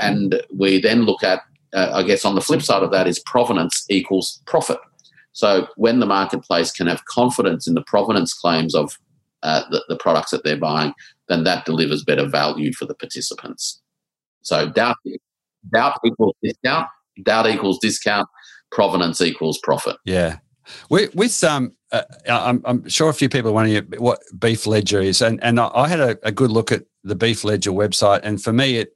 and 0.00 0.42
we 0.54 0.80
then 0.80 1.02
look 1.02 1.22
at, 1.22 1.40
uh, 1.72 1.90
I 1.94 2.02
guess, 2.02 2.24
on 2.24 2.34
the 2.34 2.42
flip 2.42 2.60
side 2.60 2.82
of 2.82 2.90
that 2.90 3.06
is 3.06 3.18
provenance 3.20 3.86
equals 3.88 4.42
profit. 4.44 4.78
So 5.32 5.68
when 5.76 6.00
the 6.00 6.06
marketplace 6.06 6.70
can 6.70 6.86
have 6.86 7.04
confidence 7.06 7.66
in 7.66 7.74
the 7.74 7.82
provenance 7.82 8.34
claims 8.34 8.74
of 8.74 8.98
uh, 9.42 9.62
the, 9.70 9.82
the 9.88 9.96
products 9.96 10.30
that 10.32 10.44
they're 10.44 10.56
buying, 10.56 10.92
then 11.28 11.44
that 11.44 11.64
delivers 11.64 12.04
better 12.04 12.26
value 12.26 12.72
for 12.72 12.84
the 12.84 12.94
participants. 12.94 13.80
So 14.42 14.68
doubt 14.68 14.96
doubt 15.72 15.98
equals 16.04 16.34
discount, 16.42 16.88
doubt 17.22 17.48
equals 17.48 17.78
discount, 17.80 18.28
provenance 18.70 19.20
equals 19.20 19.58
profit. 19.62 19.96
Yeah. 20.04 20.38
With, 20.88 21.14
with 21.14 21.44
um, 21.44 21.76
uh, 21.92 22.02
I'm, 22.28 22.62
I'm, 22.64 22.88
sure 22.88 23.10
a 23.10 23.14
few 23.14 23.28
people 23.28 23.50
are 23.50 23.54
wondering 23.54 23.84
what 23.98 24.20
Beef 24.38 24.66
Ledger 24.66 25.00
is, 25.00 25.20
and 25.20 25.42
and 25.44 25.60
I 25.60 25.88
had 25.88 26.00
a, 26.00 26.18
a 26.26 26.32
good 26.32 26.50
look 26.50 26.72
at 26.72 26.84
the 27.04 27.14
Beef 27.14 27.44
Ledger 27.44 27.70
website, 27.70 28.20
and 28.22 28.42
for 28.42 28.52
me, 28.52 28.78
it, 28.78 28.92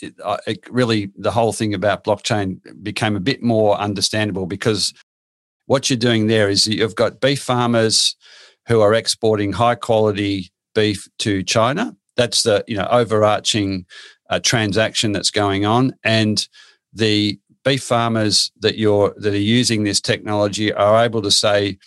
it, 0.00 0.14
it 0.46 0.60
really 0.70 1.10
the 1.16 1.32
whole 1.32 1.52
thing 1.52 1.74
about 1.74 2.04
blockchain 2.04 2.60
became 2.82 3.16
a 3.16 3.20
bit 3.20 3.42
more 3.42 3.76
understandable 3.76 4.46
because 4.46 4.94
what 5.66 5.90
you're 5.90 5.96
doing 5.96 6.26
there 6.26 6.48
is 6.48 6.66
you've 6.66 6.94
got 6.94 7.20
beef 7.20 7.42
farmers 7.42 8.16
who 8.68 8.80
are 8.80 8.94
exporting 8.94 9.52
high 9.52 9.74
quality 9.74 10.52
beef 10.74 11.08
to 11.18 11.42
China. 11.42 11.96
That's 12.16 12.42
the 12.42 12.64
you 12.68 12.76
know 12.76 12.88
overarching 12.90 13.86
uh, 14.32 14.40
transaction 14.40 15.12
that's 15.12 15.30
going 15.30 15.66
on, 15.66 15.94
and 16.04 16.48
the 16.94 17.38
beef 17.64 17.82
farmers 17.82 18.50
that 18.60 18.78
you're 18.78 19.14
that 19.18 19.34
are 19.34 19.36
using 19.36 19.84
this 19.84 20.00
technology 20.00 20.72
are 20.72 21.04
able 21.04 21.20
to 21.20 21.30
say 21.30 21.78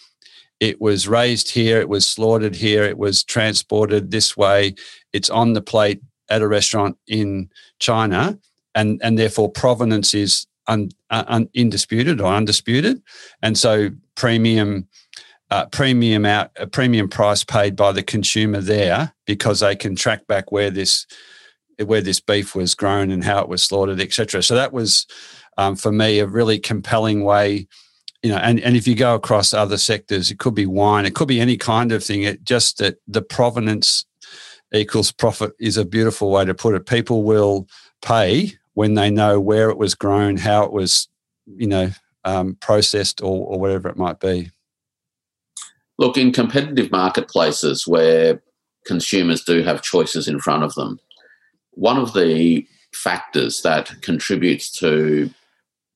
it 0.60 0.80
was 0.80 1.08
raised 1.08 1.50
here, 1.50 1.82
it 1.82 1.90
was 1.90 2.06
slaughtered 2.06 2.56
here, 2.56 2.84
it 2.84 3.00
was 3.00 3.24
transported 3.24 4.12
this 4.12 4.38
way, 4.38 4.76
it's 5.12 5.30
on 5.32 5.54
the 5.54 5.62
plate 5.62 6.02
at 6.30 6.44
a 6.44 6.48
restaurant 6.48 6.96
in 7.08 7.50
China, 7.80 8.38
and 8.76 9.02
and 9.04 9.18
therefore 9.18 9.50
provenance 9.50 10.14
is 10.14 10.46
un, 10.68 10.90
un, 11.10 11.50
indisputed 11.56 12.22
or 12.22 12.32
undisputed, 12.32 13.02
and 13.42 13.58
so 13.58 13.90
premium. 14.14 14.88
Uh, 15.52 15.64
premium 15.68 16.26
out 16.26 16.50
a 16.56 16.66
premium 16.66 17.08
price 17.08 17.44
paid 17.44 17.76
by 17.76 17.92
the 17.92 18.02
consumer 18.02 18.60
there 18.60 19.14
because 19.28 19.60
they 19.60 19.76
can 19.76 19.96
track 19.96 20.26
back 20.26 20.52
where 20.52 20.72
this 20.72 21.06
where 21.84 22.02
this 22.02 22.20
beef 22.20 22.56
was 22.56 22.76
grown 22.76 23.12
and 23.12 23.24
how 23.24 23.40
it 23.40 23.50
was 23.50 23.64
slaughtered, 23.64 24.00
etc. 24.00 24.44
So 24.44 24.56
that 24.56 24.74
was 24.74 25.06
um, 25.58 25.76
for 25.76 25.92
me 25.92 26.20
a 26.20 26.28
really 26.28 26.60
compelling 26.60 27.24
way 27.24 27.68
you 28.26 28.32
know 28.32 28.38
and, 28.38 28.60
and 28.62 28.76
if 28.76 28.88
you 28.88 28.96
go 28.96 29.14
across 29.14 29.54
other 29.54 29.78
sectors 29.78 30.32
it 30.32 30.40
could 30.40 30.56
be 30.56 30.66
wine 30.66 31.06
it 31.06 31.14
could 31.14 31.28
be 31.28 31.40
any 31.40 31.58
kind 31.58 31.92
of 31.92 32.04
thing. 32.04 32.24
It 32.24 32.44
just 32.44 32.80
that 32.80 32.98
the 33.08 33.22
provenance 33.22 34.06
equals 34.74 35.12
profit 35.12 35.54
is 35.60 35.78
a 35.78 35.86
beautiful 35.86 36.32
way 36.32 36.44
to 36.44 36.54
put 36.54 36.74
it. 36.74 36.88
People 36.88 37.24
will 37.24 37.68
pay 38.02 38.54
when 38.74 38.96
they 38.96 39.10
know 39.10 39.40
where 39.40 39.70
it 39.70 39.78
was 39.78 39.96
grown 39.96 40.38
how 40.38 40.64
it 40.64 40.72
was 40.72 41.08
you 41.46 41.68
know 41.68 41.90
um, 42.24 42.58
processed 42.60 43.22
or, 43.22 43.48
or 43.48 43.60
whatever 43.60 43.88
it 43.90 43.98
might 43.98 44.20
be. 44.20 44.50
Look 45.98 46.18
in 46.18 46.32
competitive 46.32 46.92
marketplaces 46.92 47.88
where 47.88 48.42
consumers 48.86 49.44
do 49.44 49.62
have 49.62 49.82
choices 49.82 50.28
in 50.28 50.40
front 50.40 50.64
of 50.64 50.74
them 50.74 51.00
one 51.76 51.98
of 51.98 52.14
the 52.14 52.68
factors 52.94 53.62
that 53.62 53.92
contributes 54.02 54.72
to 54.80 55.30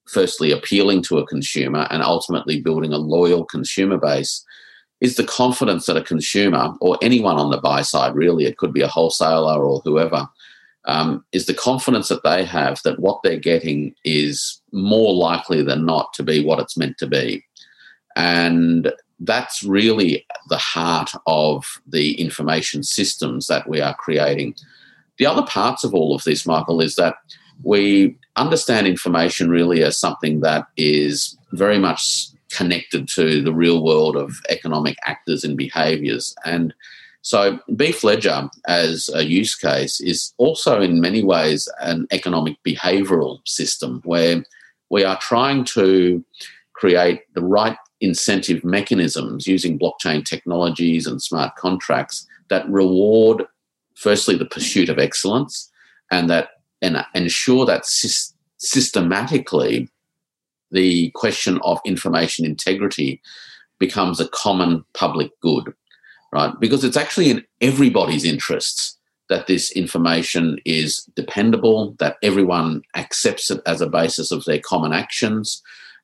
firstly 0.07 0.51
appealing 0.51 1.01
to 1.03 1.17
a 1.17 1.27
consumer 1.27 1.87
and 1.91 2.01
ultimately 2.01 2.61
building 2.61 2.91
a 2.91 2.97
loyal 2.97 3.45
consumer 3.45 3.97
base 3.97 4.43
is 5.01 5.15
the 5.15 5.23
confidence 5.23 5.85
that 5.85 5.97
a 5.97 6.03
consumer 6.03 6.73
or 6.81 6.97
anyone 7.01 7.37
on 7.37 7.51
the 7.51 7.57
buy 7.57 7.81
side, 7.81 8.15
really, 8.15 8.45
it 8.45 8.57
could 8.57 8.73
be 8.73 8.81
a 8.81 8.87
wholesaler 8.87 9.63
or 9.63 9.81
whoever, 9.85 10.27
um, 10.85 11.23
is 11.31 11.45
the 11.45 11.53
confidence 11.53 12.09
that 12.09 12.23
they 12.23 12.43
have 12.43 12.81
that 12.83 12.99
what 12.99 13.21
they're 13.23 13.37
getting 13.37 13.93
is 14.03 14.61
more 14.71 15.13
likely 15.13 15.61
than 15.61 15.85
not 15.85 16.13
to 16.13 16.23
be 16.23 16.43
what 16.43 16.59
it's 16.59 16.77
meant 16.77 16.97
to 16.97 17.07
be. 17.07 17.43
And 18.15 18.91
that's 19.19 19.63
really 19.63 20.25
the 20.49 20.57
heart 20.57 21.11
of 21.27 21.65
the 21.85 22.19
information 22.19 22.83
systems 22.83 23.47
that 23.47 23.69
we 23.69 23.81
are 23.81 23.95
creating. 23.95 24.55
The 25.19 25.25
other 25.25 25.43
parts 25.43 25.83
of 25.83 25.93
all 25.93 26.15
of 26.15 26.23
this, 26.23 26.45
Michael, 26.45 26.81
is 26.81 26.95
that 26.95 27.15
we 27.61 28.17
understand 28.35 28.87
information 28.87 29.49
really 29.49 29.83
as 29.83 29.99
something 29.99 30.39
that 30.39 30.65
is 30.77 31.37
very 31.51 31.77
much 31.77 32.27
connected 32.51 33.07
to 33.09 33.41
the 33.41 33.53
real 33.53 33.83
world 33.83 34.15
of 34.15 34.39
economic 34.49 34.97
actors 35.05 35.43
and 35.43 35.55
behaviors. 35.57 36.33
And 36.45 36.73
so, 37.21 37.59
Beef 37.75 38.03
Ledger 38.03 38.49
as 38.67 39.09
a 39.13 39.23
use 39.23 39.55
case 39.55 39.99
is 39.99 40.33
also, 40.37 40.81
in 40.81 41.01
many 41.01 41.23
ways, 41.23 41.67
an 41.81 42.07
economic 42.11 42.55
behavioral 42.65 43.39
system 43.45 44.01
where 44.05 44.43
we 44.89 45.03
are 45.03 45.19
trying 45.19 45.65
to 45.65 46.23
create 46.73 47.21
the 47.33 47.43
right 47.43 47.77
incentive 48.01 48.63
mechanisms 48.63 49.45
using 49.45 49.77
blockchain 49.77 50.23
technologies 50.23 51.05
and 51.05 51.21
smart 51.21 51.55
contracts 51.57 52.25
that 52.49 52.67
reward, 52.69 53.45
firstly, 53.99 54.35
the 54.35 54.45
pursuit 54.45 54.89
of 54.89 54.97
excellence 54.97 55.69
and 56.09 56.29
that 56.29 56.49
and 56.81 57.05
ensure 57.13 57.65
that 57.65 57.85
sy- 57.85 58.33
systematically 58.57 59.89
the 60.71 61.11
question 61.11 61.59
of 61.63 61.79
information 61.85 62.45
integrity 62.45 63.21
becomes 63.79 64.19
a 64.19 64.27
common 64.29 64.85
public 64.93 65.31
good, 65.41 65.73
right? 66.31 66.53
Because 66.59 66.83
it's 66.83 66.97
actually 66.97 67.29
in 67.29 67.43
everybody's 67.61 68.23
interests 68.23 68.97
that 69.29 69.47
this 69.47 69.71
information 69.71 70.59
is 70.65 71.03
dependable, 71.15 71.95
that 71.99 72.17
everyone 72.23 72.81
accepts 72.95 73.51
it 73.51 73.61
as 73.65 73.81
a 73.81 73.89
basis 73.89 74.31
of 74.31 74.45
their 74.45 74.59
common 74.59 74.93
actions, 74.93 75.61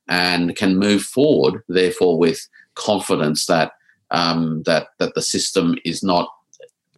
and 0.07 0.55
can 0.55 0.77
move 0.77 1.01
forward, 1.01 1.63
therefore, 1.67 2.17
with 2.17 2.47
confidence 2.75 3.45
that 3.47 3.71
um, 4.11 4.61
that 4.63 4.87
that 4.99 5.15
the 5.15 5.21
system 5.21 5.75
is 5.83 6.03
not 6.03 6.29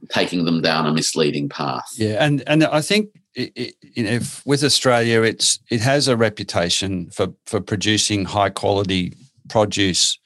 taking 0.09 0.45
them 0.45 0.61
down 0.61 0.85
a 0.85 0.93
misleading 0.93 1.49
path. 1.49 1.87
Yeah, 1.95 2.23
and 2.23 2.43
and 2.47 2.63
I 2.63 2.81
think 2.81 3.09
it, 3.35 3.75
you 3.81 4.03
know, 4.03 4.11
if 4.11 4.45
with 4.45 4.63
Australia, 4.63 5.21
it's 5.21 5.59
it 5.69 5.81
has 5.81 6.07
a 6.07 6.17
reputation 6.17 7.09
for 7.11 7.27
for 7.45 7.61
producing 7.61 8.25
high 8.25 8.49
quality 8.49 9.13
produce, 9.49 10.19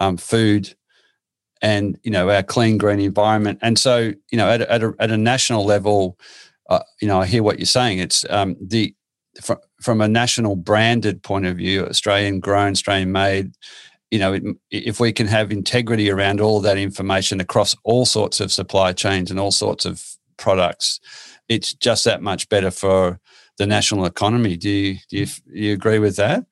um, 0.00 0.16
food, 0.16 0.74
and 1.62 1.98
you 2.02 2.10
know 2.10 2.30
our 2.30 2.42
clean 2.42 2.78
green 2.78 3.00
environment. 3.00 3.58
And 3.62 3.78
so 3.78 4.12
you 4.30 4.38
know 4.38 4.48
at 4.48 4.62
at 4.62 4.82
a, 4.82 4.94
at 4.98 5.10
a 5.10 5.16
national 5.16 5.64
level, 5.64 6.18
uh, 6.70 6.80
you 7.00 7.08
know 7.08 7.20
I 7.20 7.26
hear 7.26 7.42
what 7.42 7.58
you're 7.58 7.66
saying. 7.66 7.98
It's 7.98 8.24
um, 8.30 8.56
the 8.60 8.94
from 9.42 9.58
from 9.82 10.00
a 10.00 10.08
national 10.08 10.56
branded 10.56 11.22
point 11.22 11.46
of 11.46 11.56
view, 11.56 11.86
Australian 11.86 12.40
grown, 12.40 12.72
Australian 12.72 13.12
made. 13.12 13.52
You 14.14 14.20
know, 14.20 14.54
if 14.70 15.00
we 15.00 15.12
can 15.12 15.26
have 15.26 15.50
integrity 15.50 16.08
around 16.10 16.40
all 16.40 16.60
that 16.60 16.78
information 16.78 17.40
across 17.40 17.74
all 17.82 18.06
sorts 18.06 18.40
of 18.40 18.52
supply 18.52 18.92
chains 18.92 19.30
and 19.30 19.40
all 19.40 19.50
sorts 19.50 19.84
of 19.84 20.04
products, 20.36 21.00
it's 21.48 21.74
just 21.74 22.04
that 22.04 22.22
much 22.22 22.48
better 22.48 22.70
for 22.70 23.18
the 23.58 23.66
national 23.66 24.04
economy. 24.06 24.56
Do 24.56 24.70
you 24.70 24.98
do 25.10 25.16
you, 25.18 25.26
do 25.26 25.32
you 25.52 25.72
agree 25.72 25.98
with 25.98 26.16
that? 26.16 26.44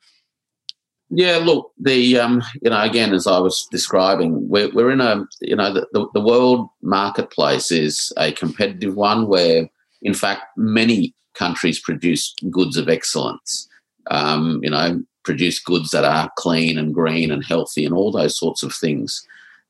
Yeah, 1.14 1.36
look, 1.36 1.72
the 1.78 2.18
um, 2.18 2.42
you 2.62 2.70
know, 2.70 2.82
again, 2.82 3.12
as 3.12 3.26
I 3.26 3.38
was 3.38 3.68
describing, 3.70 4.48
we're, 4.48 4.72
we're 4.72 4.90
in 4.90 5.00
a 5.00 5.24
you 5.40 5.56
know 5.56 5.72
the, 5.72 5.86
the, 5.92 6.08
the 6.14 6.20
world 6.20 6.68
marketplace 6.80 7.70
is 7.70 8.12
a 8.16 8.32
competitive 8.32 8.96
one 8.96 9.28
where, 9.28 9.68
in 10.00 10.14
fact, 10.14 10.42
many 10.56 11.14
countries 11.34 11.78
produce 11.78 12.34
goods 12.50 12.76
of 12.76 12.88
excellence. 12.88 13.68
Um, 14.10 14.60
you 14.62 14.70
know, 14.70 15.02
produce 15.24 15.58
goods 15.58 15.90
that 15.90 16.04
are 16.04 16.30
clean 16.36 16.78
and 16.78 16.94
green 16.94 17.30
and 17.30 17.44
healthy 17.44 17.84
and 17.84 17.94
all 17.94 18.10
those 18.10 18.38
sorts 18.38 18.62
of 18.62 18.74
things. 18.74 19.26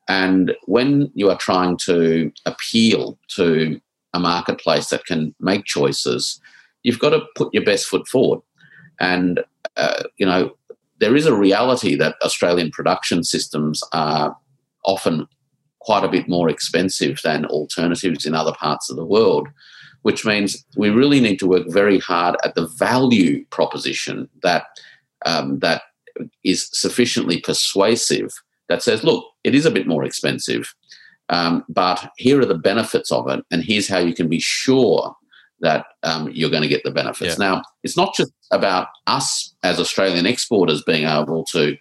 And 0.08 0.54
when 0.66 1.10
you 1.14 1.30
are 1.30 1.38
trying 1.38 1.76
to 1.84 2.32
appeal 2.46 3.18
to 3.36 3.80
a 4.14 4.20
marketplace 4.20 4.88
that 4.88 5.04
can 5.04 5.34
make 5.40 5.64
choices, 5.64 6.40
you've 6.82 6.98
got 6.98 7.10
to 7.10 7.22
put 7.36 7.52
your 7.54 7.64
best 7.64 7.86
foot 7.86 8.06
forward. 8.08 8.40
And, 9.00 9.42
uh, 9.76 10.02
you 10.16 10.26
know, 10.26 10.56
there 10.98 11.16
is 11.16 11.26
a 11.26 11.34
reality 11.34 11.94
that 11.96 12.16
Australian 12.24 12.70
production 12.70 13.24
systems 13.24 13.82
are 13.92 14.36
often 14.84 15.26
quite 15.80 16.04
a 16.04 16.08
bit 16.08 16.28
more 16.28 16.48
expensive 16.48 17.20
than 17.24 17.44
alternatives 17.46 18.24
in 18.24 18.34
other 18.34 18.52
parts 18.52 18.88
of 18.90 18.96
the 18.96 19.04
world, 19.04 19.48
which 20.02 20.24
means 20.24 20.64
we 20.76 20.90
really 20.90 21.20
need 21.20 21.38
to 21.38 21.46
work 21.46 21.64
very 21.68 21.98
hard 21.98 22.36
at 22.44 22.54
the 22.54 22.68
value 22.78 23.44
proposition 23.50 24.28
that 24.42 24.64
um, 25.26 25.58
that 25.60 25.82
is 26.44 26.68
sufficiently 26.72 27.40
persuasive 27.40 28.30
that 28.68 28.82
says, 28.82 29.04
look, 29.04 29.24
it 29.44 29.54
is 29.54 29.66
a 29.66 29.70
bit 29.70 29.86
more 29.86 30.04
expensive, 30.04 30.72
um, 31.28 31.64
but 31.68 32.10
here 32.16 32.40
are 32.40 32.46
the 32.46 32.54
benefits 32.54 33.10
of 33.10 33.28
it, 33.28 33.44
and 33.50 33.62
here's 33.64 33.88
how 33.88 33.98
you 33.98 34.14
can 34.14 34.28
be 34.28 34.40
sure 34.40 35.14
that 35.60 35.86
um, 36.02 36.28
you're 36.32 36.50
going 36.50 36.62
to 36.62 36.68
get 36.68 36.82
the 36.84 36.90
benefits. 36.90 37.38
Yeah. 37.38 37.46
Now, 37.46 37.62
it's 37.84 37.96
not 37.96 38.14
just 38.14 38.32
about 38.50 38.88
us 39.06 39.54
as 39.62 39.78
Australian 39.78 40.26
exporters 40.26 40.82
being 40.82 41.06
able 41.06 41.44
to 41.52 41.76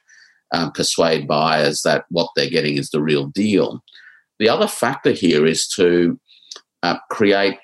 um, 0.54 0.72
persuade 0.72 1.28
buyers 1.28 1.82
that 1.82 2.06
what 2.10 2.30
they're 2.36 2.50
getting 2.50 2.78
is 2.78 2.90
the 2.90 3.02
real 3.02 3.28
deal. 3.28 3.84
The 4.40 4.50
other 4.50 4.68
factor 4.68 5.12
here 5.12 5.46
is 5.46 5.68
to 5.70 6.20
uh, 6.84 6.98
create 7.10 7.58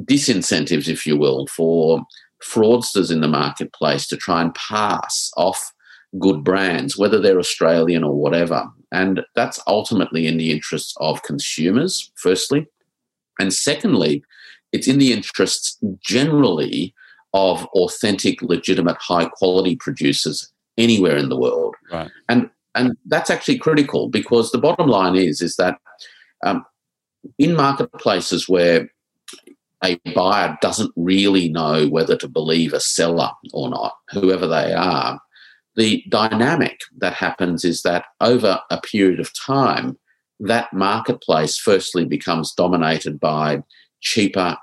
disincentives, 0.00 0.88
if 0.88 1.06
you 1.06 1.16
will, 1.16 1.46
for 1.46 2.02
fraudsters 2.42 3.10
in 3.10 3.20
the 3.20 3.28
marketplace 3.28 4.06
to 4.08 4.16
try 4.16 4.42
and 4.42 4.54
pass 4.54 5.30
off 5.36 5.72
good 6.18 6.44
brands, 6.44 6.96
whether 6.98 7.20
they're 7.20 7.38
Australian 7.38 8.04
or 8.04 8.14
whatever. 8.14 8.68
And 8.90 9.22
that's 9.34 9.60
ultimately 9.66 10.26
in 10.26 10.36
the 10.36 10.50
interests 10.52 10.94
of 10.98 11.22
consumers, 11.22 12.10
firstly. 12.16 12.66
And 13.38 13.52
secondly, 13.52 14.22
it's 14.72 14.88
in 14.88 14.98
the 14.98 15.12
interests 15.12 15.78
generally 16.00 16.94
of 17.32 17.64
authentic, 17.66 18.42
legitimate, 18.42 18.98
high 18.98 19.26
quality 19.26 19.76
producers 19.76 20.52
anywhere 20.76 21.16
in 21.16 21.28
the 21.28 21.38
world. 21.38 21.74
Right. 21.90 22.10
And 22.28 22.50
and 22.74 22.96
that's 23.06 23.28
actually 23.28 23.58
critical 23.58 24.08
because 24.08 24.50
the 24.50 24.58
bottom 24.58 24.88
line 24.88 25.14
is 25.14 25.42
is 25.42 25.56
that 25.56 25.78
um, 26.44 26.64
in 27.38 27.54
marketplaces 27.54 28.48
where 28.48 28.90
a 29.84 29.96
buyer 30.14 30.56
doesn't 30.60 30.92
really 30.96 31.48
know 31.48 31.88
whether 31.88 32.16
to 32.16 32.28
believe 32.28 32.72
a 32.72 32.80
seller 32.80 33.30
or 33.52 33.68
not, 33.68 33.94
whoever 34.10 34.46
they 34.46 34.72
are, 34.72 35.20
the 35.76 36.04
dynamic 36.08 36.80
that 36.98 37.14
happens 37.14 37.64
is 37.64 37.82
that 37.82 38.04
over 38.20 38.60
a 38.70 38.80
period 38.80 39.20
of 39.20 39.32
time, 39.34 39.98
that 40.40 40.72
marketplace 40.72 41.56
firstly 41.56 42.04
becomes 42.04 42.52
dominated 42.52 43.18
by 43.18 43.62
cheaper 44.00 44.56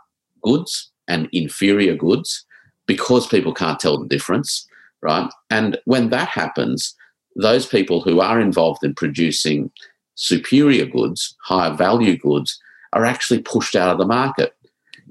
goods 0.43 0.91
and 1.07 1.27
inferior 1.31 1.95
goods 1.95 2.45
because 2.85 3.27
people 3.27 3.53
can't 3.53 3.79
tell 3.79 3.97
the 3.97 4.07
difference, 4.07 4.67
right? 5.01 5.29
And 5.49 5.77
when 5.85 6.09
that 6.09 6.29
happens, 6.29 6.95
those 7.35 7.65
people 7.65 8.01
who 8.01 8.19
are 8.19 8.39
involved 8.39 8.83
in 8.83 8.93
producing 8.93 9.71
superior 10.15 10.85
goods, 10.85 11.35
higher 11.43 11.73
value 11.73 12.17
goods, 12.17 12.59
are 12.93 13.05
actually 13.05 13.41
pushed 13.41 13.75
out 13.75 13.91
of 13.91 13.97
the 13.97 14.05
market. 14.05 14.53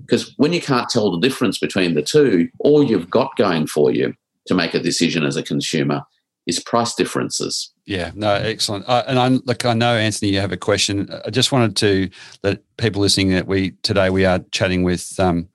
Because 0.01 0.35
when 0.37 0.53
you 0.53 0.61
can't 0.61 0.89
tell 0.89 1.11
the 1.11 1.21
difference 1.21 1.59
between 1.59 1.95
the 1.95 2.03
two, 2.03 2.49
all 2.61 2.83
you've 2.83 3.11
got 3.11 3.37
going 3.37 3.67
for 3.67 3.91
you 3.91 4.15
to 4.47 4.55
make 4.55 4.75
a 4.75 4.81
decision 4.81 5.25
as 5.25 5.37
a 5.37 5.43
consumer 5.43 6.03
is 6.47 6.59
price 6.59 6.95
differences. 6.95 7.73
Yeah, 7.85 8.11
no, 8.15 8.33
excellent. 8.35 8.89
Uh, 8.89 9.05
and 9.07 9.19
I 9.19 9.29
look, 9.29 9.65
I 9.65 9.75
know 9.75 9.95
Anthony, 9.95 10.33
you 10.33 10.41
have 10.41 10.53
a 10.53 10.57
question. 10.57 11.09
I 11.25 11.31
just 11.31 11.53
wanted 11.53 11.77
to 11.77 12.11
let 12.43 12.63
people 12.79 13.03
listening 13.03 13.31
that 13.31 13.47
we 13.47 13.73
today 13.83 14.11
we 14.11 14.25
are 14.25 14.41
chatting 14.51 14.83
with 14.83 15.19
um, 15.21 15.49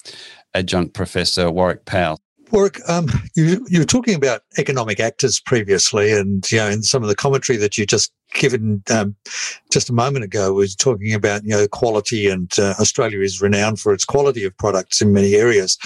adjunct 0.53 0.93
professor 0.93 1.49
Warwick 1.51 1.85
Powell. 1.85 2.19
Warwick, 2.53 2.87
um, 2.87 3.07
you, 3.35 3.65
you 3.67 3.79
were 3.79 3.85
talking 3.85 4.13
about 4.13 4.43
economic 4.59 4.99
actors 4.99 5.39
previously, 5.39 6.11
and 6.11 6.49
you 6.51 6.59
know, 6.59 6.67
in 6.67 6.83
some 6.83 7.01
of 7.01 7.09
the 7.09 7.15
commentary 7.15 7.57
that 7.57 7.79
you 7.79 7.87
just 7.87 8.13
given 8.35 8.83
um, 8.91 9.15
just 9.71 9.89
a 9.89 9.93
moment 9.93 10.23
ago 10.23 10.53
was 10.53 10.75
talking 10.75 11.15
about 11.15 11.43
you 11.43 11.49
know 11.49 11.67
quality, 11.67 12.27
and 12.27 12.51
uh, 12.59 12.75
Australia 12.79 13.21
is 13.21 13.41
renowned 13.41 13.79
for 13.79 13.91
its 13.91 14.05
quality 14.05 14.43
of 14.43 14.55
products 14.55 15.01
in 15.01 15.13
many 15.13 15.33
areas. 15.33 15.79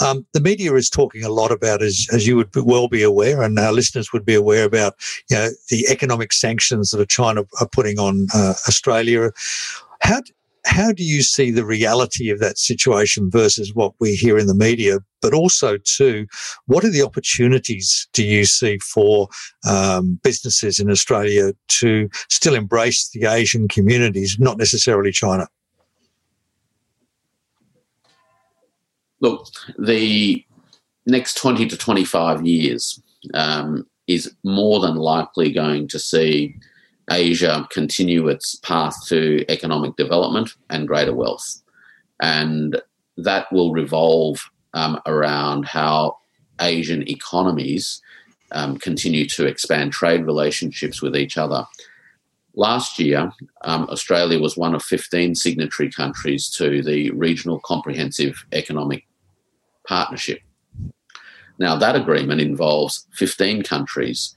Um, 0.00 0.24
the 0.32 0.40
media 0.40 0.72
is 0.74 0.88
talking 0.88 1.24
a 1.24 1.28
lot 1.28 1.50
about, 1.50 1.82
as 1.82 2.06
as 2.12 2.24
you 2.24 2.36
would 2.36 2.54
well 2.54 2.86
be 2.86 3.02
aware, 3.02 3.42
and 3.42 3.58
our 3.58 3.72
listeners 3.72 4.12
would 4.12 4.24
be 4.24 4.34
aware 4.36 4.64
about, 4.64 4.94
you 5.28 5.36
know, 5.36 5.48
the 5.70 5.88
economic 5.88 6.32
sanctions 6.32 6.90
that 6.90 7.08
China 7.08 7.42
are 7.60 7.68
putting 7.68 7.98
on 7.98 8.28
uh, 8.32 8.54
Australia. 8.68 9.32
How 10.02 10.20
how 10.66 10.92
do 10.92 11.04
you 11.04 11.22
see 11.22 11.50
the 11.50 11.64
reality 11.64 12.28
of 12.30 12.40
that 12.40 12.58
situation 12.58 13.30
versus 13.30 13.72
what 13.74 13.94
we 14.00 14.14
hear 14.14 14.36
in 14.36 14.46
the 14.46 14.54
media? 14.54 14.98
But 15.22 15.32
also, 15.32 15.78
too, 15.78 16.26
what 16.66 16.84
are 16.84 16.90
the 16.90 17.02
opportunities 17.02 18.08
do 18.12 18.24
you 18.24 18.44
see 18.44 18.78
for 18.78 19.28
um, 19.66 20.20
businesses 20.22 20.78
in 20.78 20.90
Australia 20.90 21.52
to 21.68 22.08
still 22.28 22.54
embrace 22.54 23.08
the 23.08 23.26
Asian 23.26 23.68
communities, 23.68 24.38
not 24.38 24.58
necessarily 24.58 25.12
China? 25.12 25.46
Look, 29.20 29.46
the 29.78 30.44
next 31.06 31.34
20 31.34 31.68
to 31.68 31.76
25 31.76 32.44
years 32.44 33.00
um, 33.34 33.86
is 34.06 34.34
more 34.44 34.80
than 34.80 34.96
likely 34.96 35.52
going 35.52 35.88
to 35.88 35.98
see 35.98 36.54
Asia 37.10 37.66
continue 37.70 38.28
its 38.28 38.56
path 38.56 38.94
to 39.06 39.44
economic 39.48 39.96
development 39.96 40.50
and 40.70 40.88
greater 40.88 41.14
wealth. 41.14 41.62
And 42.20 42.80
that 43.16 43.50
will 43.52 43.72
revolve 43.72 44.50
um, 44.74 45.00
around 45.06 45.66
how 45.66 46.18
Asian 46.60 47.08
economies 47.08 48.00
um, 48.52 48.78
continue 48.78 49.26
to 49.28 49.46
expand 49.46 49.92
trade 49.92 50.24
relationships 50.24 51.02
with 51.02 51.16
each 51.16 51.36
other. 51.36 51.64
Last 52.54 52.98
year, 52.98 53.30
um, 53.62 53.86
Australia 53.90 54.40
was 54.40 54.56
one 54.56 54.74
of 54.74 54.82
15 54.82 55.34
signatory 55.34 55.90
countries 55.90 56.48
to 56.50 56.82
the 56.82 57.10
Regional 57.10 57.60
Comprehensive 57.60 58.46
Economic 58.52 59.06
Partnership. 59.86 60.40
Now, 61.58 61.76
that 61.76 61.96
agreement 61.96 62.40
involves 62.40 63.06
15 63.12 63.62
countries 63.62 64.34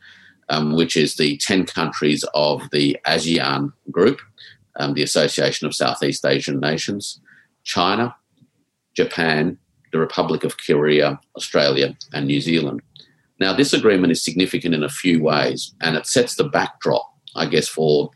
um, 0.49 0.75
which 0.75 0.97
is 0.97 1.15
the 1.15 1.37
10 1.37 1.65
countries 1.65 2.25
of 2.33 2.69
the 2.71 2.97
ASEAN 3.05 3.71
group, 3.91 4.19
um, 4.79 4.93
the 4.93 5.03
Association 5.03 5.67
of 5.67 5.75
Southeast 5.75 6.25
Asian 6.25 6.59
Nations, 6.59 7.19
China, 7.63 8.15
Japan, 8.95 9.57
the 9.91 9.99
Republic 9.99 10.43
of 10.43 10.57
Korea, 10.57 11.19
Australia, 11.35 11.95
and 12.13 12.27
New 12.27 12.41
Zealand. 12.41 12.81
Now, 13.39 13.53
this 13.53 13.73
agreement 13.73 14.11
is 14.11 14.23
significant 14.23 14.75
in 14.75 14.83
a 14.83 14.89
few 14.89 15.21
ways, 15.21 15.73
and 15.81 15.95
it 15.95 16.05
sets 16.05 16.35
the 16.35 16.43
backdrop, 16.43 17.05
I 17.35 17.45
guess, 17.45 17.67
for 17.67 18.11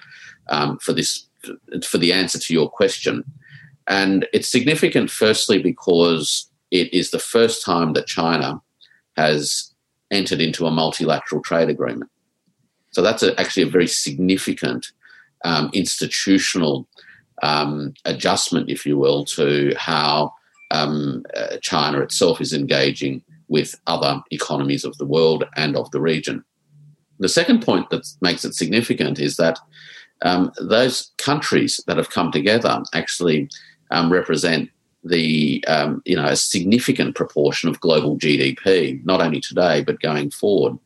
um, 0.49 0.77
for 0.79 0.93
this 0.93 1.27
for 1.85 1.97
the 1.97 2.13
answer 2.13 2.39
to 2.39 2.53
your 2.53 2.69
question. 2.69 3.23
And 3.87 4.27
it's 4.33 4.47
significant, 4.47 5.11
firstly, 5.11 5.61
because 5.61 6.49
it 6.71 6.93
is 6.93 7.11
the 7.11 7.19
first 7.19 7.63
time 7.63 7.93
that 7.93 8.07
China 8.07 8.61
has 9.17 9.73
entered 10.11 10.41
into 10.41 10.65
a 10.65 10.71
multilateral 10.71 11.41
trade 11.41 11.69
agreement. 11.69 12.09
So 12.93 13.01
that's 13.01 13.23
a, 13.23 13.39
actually 13.39 13.63
a 13.63 13.69
very 13.69 13.87
significant 13.87 14.91
um, 15.43 15.69
institutional 15.73 16.87
um, 17.41 17.93
adjustment, 18.05 18.69
if 18.69 18.85
you 18.85 18.97
will, 18.97 19.25
to 19.25 19.73
how 19.77 20.33
um, 20.71 21.23
uh, 21.35 21.57
China 21.61 21.99
itself 22.01 22.39
is 22.39 22.53
engaging 22.53 23.21
with 23.47 23.75
other 23.87 24.21
economies 24.31 24.85
of 24.85 24.97
the 24.97 25.05
world 25.05 25.43
and 25.55 25.75
of 25.75 25.91
the 25.91 26.01
region. 26.01 26.43
The 27.19 27.29
second 27.29 27.61
point 27.61 27.89
that 27.89 28.07
makes 28.21 28.45
it 28.45 28.55
significant 28.55 29.19
is 29.19 29.37
that 29.37 29.59
um, 30.23 30.51
those 30.59 31.11
countries 31.17 31.81
that 31.87 31.97
have 31.97 32.09
come 32.09 32.31
together 32.31 32.81
actually 32.93 33.49
um, 33.91 34.11
represent 34.11 34.69
the 35.03 35.63
um, 35.67 36.01
you 36.05 36.15
know 36.15 36.25
a 36.25 36.35
significant 36.35 37.15
proportion 37.15 37.69
of 37.69 37.79
global 37.81 38.17
GDP, 38.17 39.03
not 39.05 39.21
only 39.21 39.41
today 39.41 39.83
but 39.83 39.99
going 39.99 40.31
forward. 40.31 40.77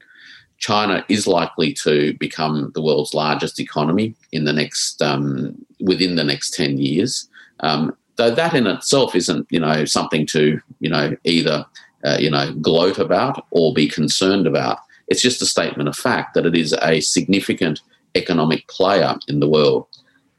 China 0.57 1.05
is 1.07 1.27
likely 1.27 1.73
to 1.73 2.13
become 2.13 2.71
the 2.73 2.81
world's 2.81 3.13
largest 3.13 3.59
economy 3.59 4.15
in 4.31 4.45
the 4.45 4.53
next 4.53 5.01
um, 5.01 5.55
within 5.79 6.15
the 6.15 6.23
next 6.23 6.53
ten 6.53 6.77
years. 6.77 7.29
Um, 7.59 7.95
though 8.15 8.31
that 8.31 8.53
in 8.53 8.67
itself 8.67 9.15
isn't 9.15 9.47
you 9.49 9.59
know 9.59 9.85
something 9.85 10.25
to 10.27 10.59
you 10.79 10.89
know 10.89 11.15
either 11.23 11.65
uh, 12.05 12.17
you 12.19 12.29
know 12.29 12.53
gloat 12.53 12.97
about 12.97 13.45
or 13.51 13.73
be 13.73 13.87
concerned 13.87 14.47
about. 14.47 14.79
It's 15.07 15.21
just 15.21 15.41
a 15.41 15.45
statement 15.45 15.87
of 15.87 15.95
fact 15.95 16.33
that 16.33 16.45
it 16.45 16.55
is 16.55 16.75
a 16.81 16.99
significant 16.99 17.81
economic 18.15 18.67
player 18.67 19.15
in 19.27 19.39
the 19.39 19.47
world. 19.47 19.87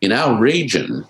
In 0.01 0.13
our 0.13 0.39
region, 0.39 1.07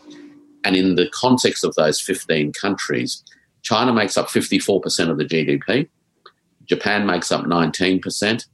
and 0.65 0.77
in 0.77 0.95
the 0.95 1.09
context 1.11 1.65
of 1.65 1.75
those 1.75 2.01
15 2.01 2.53
countries, 2.53 3.23
China 3.63 3.93
makes 3.93 4.17
up 4.17 4.29
54% 4.29 5.11
of 5.11 5.19
the 5.19 5.25
GDP. 5.25 5.89
Japan 6.67 7.07
makes 7.07 7.33
up 7.33 7.45
19%. 7.45 8.47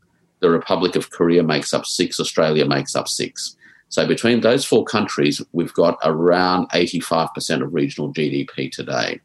The 0.45 0.51
Republic 0.51 0.95
of 0.95 1.09
Korea 1.09 1.43
makes 1.43 1.73
up 1.73 1.87
six, 1.87 2.21
Australia 2.21 2.67
makes 2.67 2.95
up 2.95 3.09
six. 3.09 3.57
So 3.89 4.07
between 4.07 4.43
those 4.43 4.63
four 4.63 4.85
countries, 4.85 5.41
we've 5.53 5.73
got 5.73 5.97
around 6.05 6.69
85% 6.69 7.63
of 7.63 7.73
regional 7.73 8.13
GDP 8.13 8.71
today. 8.71 9.23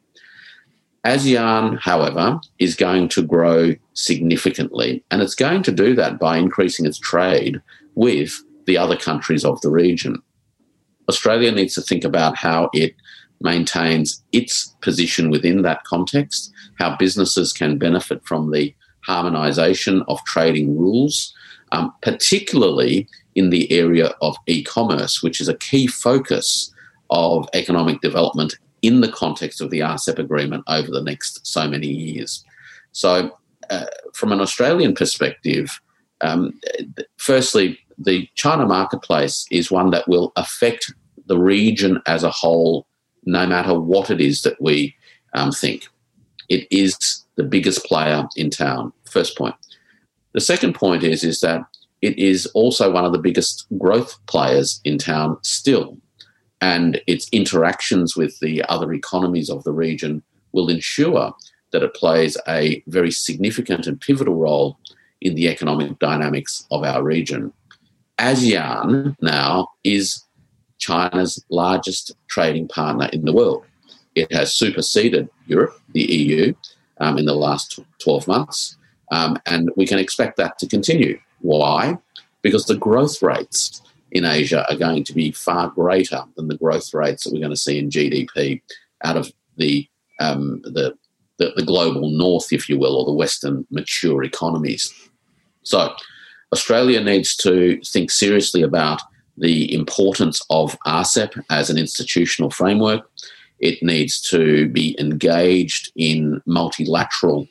ASEAN, 1.03 1.77
however, 1.77 2.39
is 2.57 2.73
going 2.73 3.09
to 3.09 3.21
grow 3.21 3.75
significantly, 3.95 5.03
and 5.11 5.21
it's 5.21 5.35
going 5.35 5.61
to 5.63 5.73
do 5.73 5.93
that 5.95 6.19
by 6.19 6.37
increasing 6.37 6.85
its 6.85 6.97
trade 6.97 7.61
with 7.95 8.41
the 8.65 8.77
other 8.77 8.95
countries 8.95 9.43
of 9.43 9.59
the 9.59 9.69
region. 9.69 10.21
Australia 11.09 11.51
needs 11.51 11.73
to 11.73 11.81
think 11.81 12.05
about 12.05 12.37
how 12.37 12.69
it 12.73 12.95
maintains 13.41 14.23
its 14.31 14.73
position 14.79 15.29
within 15.29 15.63
that 15.63 15.83
context, 15.83 16.53
how 16.75 16.95
businesses 16.95 17.51
can 17.51 17.77
benefit 17.77 18.25
from 18.25 18.51
the 18.51 18.73
harmonisation 19.07 20.03
of 20.07 20.23
trading 20.25 20.77
rules, 20.77 21.33
um, 21.71 21.93
particularly 22.01 23.07
in 23.35 23.49
the 23.49 23.71
area 23.71 24.13
of 24.21 24.35
e 24.47 24.63
commerce, 24.63 25.23
which 25.23 25.39
is 25.39 25.47
a 25.47 25.57
key 25.57 25.87
focus 25.87 26.73
of 27.09 27.47
economic 27.53 28.01
development 28.01 28.55
in 28.81 29.01
the 29.01 29.11
context 29.11 29.61
of 29.61 29.69
the 29.69 29.79
RCEP 29.79 30.19
agreement 30.19 30.63
over 30.67 30.89
the 30.91 31.03
next 31.03 31.45
so 31.45 31.67
many 31.67 31.87
years. 31.87 32.43
So, 32.91 33.37
uh, 33.69 33.85
from 34.13 34.31
an 34.31 34.41
Australian 34.41 34.93
perspective, 34.93 35.69
Um, 36.21 36.59
firstly, 37.17 37.79
the 37.97 38.27
China 38.35 38.65
marketplace 38.65 39.45
is 39.51 39.71
one 39.71 39.91
that 39.91 40.07
will 40.07 40.31
affect 40.35 40.93
the 41.27 41.37
region 41.37 42.01
as 42.05 42.23
a 42.23 42.29
whole, 42.29 42.87
no 43.23 43.45
matter 43.47 43.79
what 43.79 44.09
it 44.09 44.19
is 44.19 44.41
that 44.41 44.61
we 44.61 44.93
um, 45.33 45.51
think. 45.51 45.87
It 46.49 46.67
is 46.71 47.25
the 47.35 47.43
biggest 47.43 47.85
player 47.85 48.27
in 48.35 48.49
town. 48.49 48.91
First 49.05 49.37
point. 49.37 49.55
The 50.33 50.41
second 50.41 50.73
point 50.75 51.03
is 51.03 51.23
is 51.23 51.41
that 51.41 51.61
it 52.01 52.17
is 52.17 52.45
also 52.47 52.91
one 52.91 53.05
of 53.05 53.11
the 53.11 53.19
biggest 53.19 53.65
growth 53.77 54.17
players 54.27 54.81
in 54.83 54.97
town 54.97 55.37
still, 55.43 55.97
and 56.61 57.01
its 57.07 57.27
interactions 57.31 58.15
with 58.15 58.39
the 58.39 58.63
other 58.69 58.93
economies 58.93 59.49
of 59.49 59.63
the 59.63 59.71
region 59.71 60.23
will 60.51 60.69
ensure 60.69 61.33
that 61.71 61.83
it 61.83 61.93
plays 61.93 62.37
a 62.47 62.83
very 62.87 63.11
significant 63.11 63.85
and 63.85 64.01
pivotal 64.01 64.35
role 64.35 64.79
in 65.21 65.35
the 65.35 65.47
economic 65.47 65.99
dynamics 65.99 66.65
of 66.71 66.83
our 66.83 67.03
region. 67.03 67.53
ASEAN 68.17 69.15
now 69.21 69.67
is 69.83 70.23
China's 70.77 71.43
largest 71.49 72.11
trading 72.27 72.67
partner 72.67 73.09
in 73.13 73.25
the 73.25 73.33
world. 73.33 73.63
It 74.15 74.31
has 74.31 74.53
superseded 74.53 75.29
Europe, 75.47 75.78
the 75.93 76.01
EU, 76.01 76.53
um, 76.99 77.17
in 77.17 77.25
the 77.25 77.35
last 77.35 77.79
12 77.99 78.27
months, 78.27 78.77
um, 79.11 79.37
and 79.45 79.69
we 79.75 79.87
can 79.87 79.99
expect 79.99 80.37
that 80.37 80.59
to 80.59 80.67
continue. 80.67 81.19
Why? 81.39 81.97
Because 82.41 82.65
the 82.65 82.75
growth 82.75 83.21
rates 83.21 83.81
in 84.11 84.25
Asia 84.25 84.65
are 84.69 84.77
going 84.77 85.03
to 85.03 85.13
be 85.13 85.31
far 85.31 85.69
greater 85.69 86.23
than 86.35 86.47
the 86.47 86.57
growth 86.57 86.93
rates 86.93 87.23
that 87.23 87.33
we're 87.33 87.39
going 87.39 87.51
to 87.51 87.57
see 87.57 87.77
in 87.77 87.89
GDP 87.89 88.61
out 89.03 89.17
of 89.17 89.31
the, 89.57 89.87
um, 90.19 90.61
the, 90.63 90.95
the, 91.37 91.53
the 91.55 91.65
global 91.65 92.09
north, 92.09 92.51
if 92.51 92.67
you 92.69 92.77
will, 92.77 92.95
or 92.95 93.05
the 93.05 93.13
Western 93.13 93.65
mature 93.71 94.23
economies. 94.23 94.93
So, 95.63 95.93
Australia 96.51 97.03
needs 97.03 97.35
to 97.37 97.79
think 97.85 98.09
seriously 98.09 98.63
about 98.63 99.01
the 99.37 99.71
importance 99.73 100.41
of 100.49 100.77
RCEP 100.85 101.43
as 101.49 101.69
an 101.69 101.77
institutional 101.77 102.49
framework. 102.49 103.09
It 103.59 103.81
needs 103.83 104.21
to 104.29 104.69
be 104.69 104.95
engaged 104.99 105.91
in 105.95 106.41
multilateral 106.45 107.47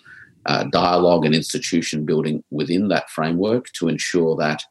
uh, 0.46 0.64
dialogue 0.72 1.24
and 1.24 1.34
institution 1.34 2.06
building 2.06 2.42
within 2.50 2.88
that 2.88 3.10
framework 3.10 3.70
to 3.72 3.88
ensure 3.88 4.36
that 4.36 4.64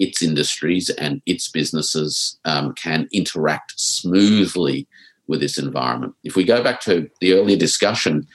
its 0.00 0.22
industries 0.22 0.90
and 0.90 1.22
its 1.26 1.48
businesses 1.48 2.38
um, 2.44 2.72
can 2.72 3.08
interact 3.12 3.78
smoothly 3.78 4.88
with 5.28 5.40
this 5.40 5.58
environment. 5.58 6.14
If 6.24 6.34
we 6.34 6.44
go 6.44 6.62
back 6.62 6.80
to 6.82 7.08
the 7.20 7.34
earlier 7.34 7.56
discussion, 7.56 8.26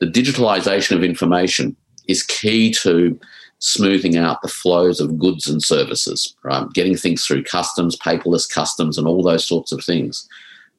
the 0.00 0.06
digitalization 0.06 0.96
of 0.96 1.04
information 1.04 1.76
is 2.08 2.22
key 2.22 2.70
to 2.82 3.18
smoothing 3.58 4.16
out 4.16 4.42
the 4.42 4.48
flows 4.48 5.00
of 5.00 5.18
goods 5.18 5.48
and 5.48 5.62
services, 5.62 6.36
right? 6.42 6.70
Getting 6.74 6.96
things 6.96 7.24
through 7.24 7.44
customs, 7.44 7.96
paperless 7.96 8.52
customs, 8.52 8.98
and 8.98 9.06
all 9.06 9.22
those 9.22 9.46
sorts 9.46 9.72
of 9.72 9.82
things. 9.82 10.28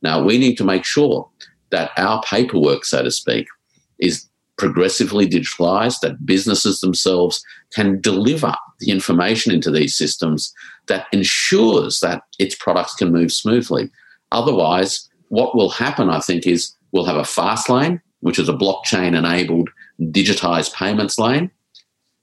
Now, 0.02 0.24
we 0.24 0.38
need 0.38 0.56
to 0.58 0.64
make 0.64 0.86
sure 0.86 1.28
that 1.70 1.92
our 1.98 2.22
paperwork, 2.24 2.86
so 2.86 3.04
to 3.04 3.12
speak, 3.12 3.48
is 4.00 4.28
progressively 4.58 5.28
digitalized, 5.28 6.00
that 6.02 6.26
businesses 6.26 6.80
themselves 6.80 7.44
can 7.74 8.02
deliver 8.02 8.56
the 8.80 8.92
information 8.92 9.54
into 9.54 9.72
these 9.72 9.96
systems 9.96 10.54
that 10.88 11.08
ensures 11.12 12.00
that 12.00 12.24
its 12.40 12.56
products 12.56 12.96
can 12.96 13.12
move 13.12 13.32
smoothly. 13.32 13.90
Otherwise, 14.32 15.10
what 15.30 15.56
will 15.56 15.70
happen, 15.70 16.10
I 16.10 16.20
think, 16.20 16.48
is 16.48 16.74
we'll 16.92 17.06
have 17.06 17.18
a 17.18 17.26
fast 17.26 17.70
lane, 17.70 18.02
which 18.22 18.40
is 18.40 18.50
a 18.50 18.54
blockchain 18.54 19.16
enabled 19.16 19.70
digitized 20.02 20.74
payments 20.74 21.18
lane, 21.18 21.52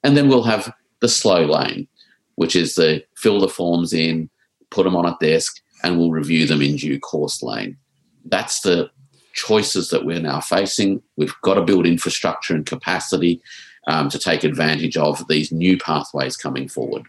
and 0.02 0.16
then 0.16 0.28
we'll 0.28 0.44
have 0.44 0.72
the 1.00 1.08
slow 1.08 1.44
lane, 1.44 1.88
which 2.36 2.56
is 2.56 2.74
the 2.74 3.04
fill 3.16 3.40
the 3.40 3.48
forms 3.48 3.92
in, 3.92 4.30
put 4.70 4.84
them 4.84 4.96
on 4.96 5.06
a 5.06 5.16
desk, 5.20 5.60
and 5.82 5.98
we'll 5.98 6.10
review 6.10 6.46
them 6.46 6.62
in 6.62 6.76
due 6.76 6.98
course 6.98 7.42
lane. 7.42 7.76
That's 8.24 8.60
the 8.60 8.90
choices 9.34 9.90
that 9.90 10.04
we're 10.04 10.20
now 10.20 10.40
facing. 10.40 11.02
We've 11.16 11.34
got 11.42 11.54
to 11.54 11.62
build 11.62 11.86
infrastructure 11.86 12.54
and 12.54 12.64
capacity 12.64 13.42
um, 13.86 14.08
to 14.08 14.18
take 14.18 14.44
advantage 14.44 14.96
of 14.96 15.26
these 15.28 15.52
new 15.52 15.76
pathways 15.78 16.36
coming 16.36 16.68
forward. 16.68 17.02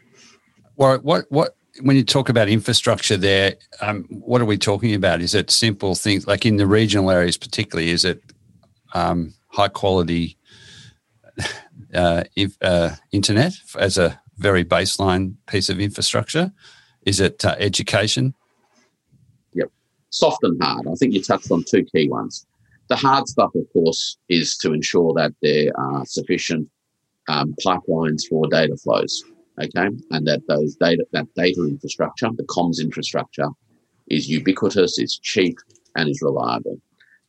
What 0.75 1.04
what 1.04 1.56
when 1.82 1.95
you 1.95 2.04
talk 2.04 2.30
about 2.30 2.47
infrastructure 2.47 3.17
there, 3.17 3.56
um, 3.82 4.06
what 4.10 4.41
are 4.41 4.45
we 4.45 4.58
talking 4.58 4.93
about? 4.93 5.21
Is 5.21 5.36
it 5.36 5.51
simple 5.51 5.95
things 5.95 6.28
like 6.28 6.45
in 6.45 6.58
the 6.58 6.67
regional 6.67 7.12
areas, 7.12 7.38
particularly? 7.38 7.91
Is 7.91 8.06
it 8.06 8.21
um, 8.93 9.34
high 9.47 9.67
quality 9.67 10.38
uh, 11.93 12.23
if, 12.36 12.56
uh, 12.62 12.91
internet 13.12 13.54
as 13.78 13.97
a 13.97 14.19
very 14.38 14.63
baseline 14.63 15.36
piece 15.47 15.69
of 15.69 15.80
infrastructure? 15.80 16.51
Is 17.06 17.19
it 17.19 17.43
uh, 17.43 17.56
education? 17.60 18.36
Soft 20.15 20.43
and 20.43 20.58
hard. 20.63 20.88
I 20.88 20.93
think 20.93 21.13
you 21.13 21.21
touched 21.21 21.51
on 21.51 21.65
two 21.69 21.84
key 21.84 22.08
ones. 22.08 22.45
The 22.88 22.95
hard 22.95 23.28
stuff, 23.28 23.54
of 23.54 23.65
course, 23.73 24.17
is 24.30 24.56
to 24.60 24.71
ensure 24.71 25.13
that 25.15 25.34
there 25.41 25.78
are 25.78 26.06
sufficient 26.06 26.69
um, 27.28 27.54
pipelines 27.65 28.21
for 28.30 28.47
data 28.47 28.78
flows. 28.78 29.21
Okay, 29.62 29.89
and 30.12 30.28
that 30.28 30.41
those 30.47 30.75
data, 30.75 31.06
that 31.12 31.28
data 31.36 31.62
infrastructure, 31.67 32.30
the 32.38 32.43
comms 32.43 32.80
infrastructure, 32.80 33.49
is 34.08 34.30
ubiquitous, 34.30 34.99
is 34.99 35.19
cheap, 35.21 35.58
and 35.97 36.08
is 36.10 36.21
reliable. 36.21 36.80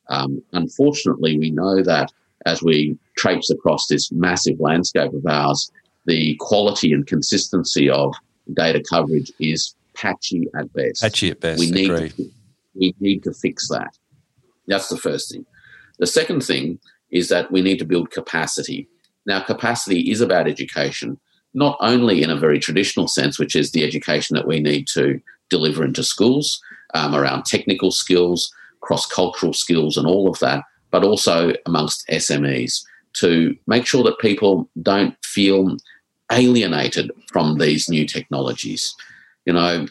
Um, 0.08 0.40
unfortunately, 0.52 1.38
we 1.40 1.50
know 1.50 1.82
that 1.82 2.12
as 2.44 2.62
we 2.62 2.96
traipse 3.16 3.50
across 3.50 3.88
this 3.88 4.12
massive 4.12 4.60
landscape 4.60 5.12
of 5.12 5.26
ours, 5.26 5.72
the 6.04 6.36
quality 6.38 6.92
and 6.92 7.04
consistency 7.04 7.90
of 7.90 8.14
data 8.54 8.80
coverage 8.88 9.32
is 9.40 9.74
patchy 9.94 10.46
at 10.56 10.72
best. 10.72 11.02
Patchy 11.02 11.30
at 11.32 11.40
best. 11.40 11.58
We 11.58 11.70
need, 11.72 11.88
to, 11.88 12.30
we 12.78 12.94
need 13.00 13.22
to 13.24 13.32
fix 13.32 13.68
that. 13.68 13.96
That's 14.66 14.88
the 14.88 14.96
first 14.96 15.32
thing. 15.32 15.46
The 15.98 16.06
second 16.06 16.42
thing 16.42 16.78
is 17.10 17.28
that 17.28 17.50
we 17.50 17.62
need 17.62 17.78
to 17.78 17.84
build 17.84 18.10
capacity. 18.10 18.88
Now, 19.26 19.40
capacity 19.42 20.10
is 20.10 20.20
about 20.20 20.48
education, 20.48 21.18
not 21.54 21.76
only 21.80 22.22
in 22.22 22.30
a 22.30 22.36
very 22.36 22.58
traditional 22.58 23.08
sense, 23.08 23.38
which 23.38 23.56
is 23.56 23.70
the 23.70 23.84
education 23.84 24.34
that 24.36 24.46
we 24.46 24.60
need 24.60 24.86
to 24.88 25.20
deliver 25.50 25.84
into 25.84 26.02
schools 26.02 26.60
um, 26.94 27.14
around 27.14 27.44
technical 27.44 27.90
skills, 27.90 28.52
cross 28.80 29.06
cultural 29.06 29.52
skills, 29.52 29.96
and 29.96 30.06
all 30.06 30.28
of 30.28 30.38
that, 30.40 30.64
but 30.90 31.04
also 31.04 31.52
amongst 31.66 32.06
SMEs 32.08 32.82
to 33.14 33.56
make 33.66 33.86
sure 33.86 34.04
that 34.04 34.18
people 34.18 34.68
don't 34.82 35.16
feel 35.24 35.76
alienated 36.30 37.10
from 37.32 37.58
these 37.58 37.88
new 37.88 38.06
technologies. 38.06 38.94
You 39.46 39.52
know, 39.52 39.86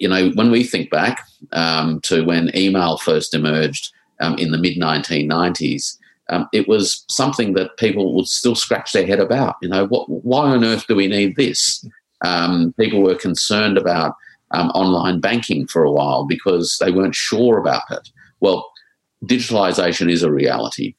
you 0.00 0.08
know, 0.08 0.30
when 0.30 0.50
we 0.50 0.64
think 0.64 0.90
back 0.90 1.20
um, 1.52 2.00
to 2.02 2.24
when 2.24 2.54
email 2.56 2.96
first 2.98 3.34
emerged 3.34 3.92
um, 4.20 4.36
in 4.36 4.50
the 4.50 4.58
mid 4.58 4.76
1990s, 4.78 5.98
um, 6.30 6.48
it 6.52 6.68
was 6.68 7.04
something 7.08 7.52
that 7.54 7.76
people 7.76 8.14
would 8.14 8.26
still 8.26 8.54
scratch 8.54 8.92
their 8.92 9.06
head 9.06 9.20
about. 9.20 9.56
You 9.60 9.68
know, 9.68 9.86
what, 9.86 10.08
why 10.08 10.50
on 10.50 10.64
earth 10.64 10.86
do 10.86 10.96
we 10.96 11.06
need 11.06 11.36
this? 11.36 11.86
Um, 12.24 12.74
people 12.78 13.02
were 13.02 13.14
concerned 13.14 13.76
about 13.76 14.14
um, 14.52 14.70
online 14.70 15.20
banking 15.20 15.66
for 15.66 15.84
a 15.84 15.92
while 15.92 16.24
because 16.24 16.78
they 16.80 16.90
weren't 16.90 17.14
sure 17.14 17.58
about 17.58 17.82
it. 17.90 18.08
Well, 18.40 18.70
digitalization 19.24 20.10
is 20.10 20.22
a 20.22 20.32
reality. 20.32 20.94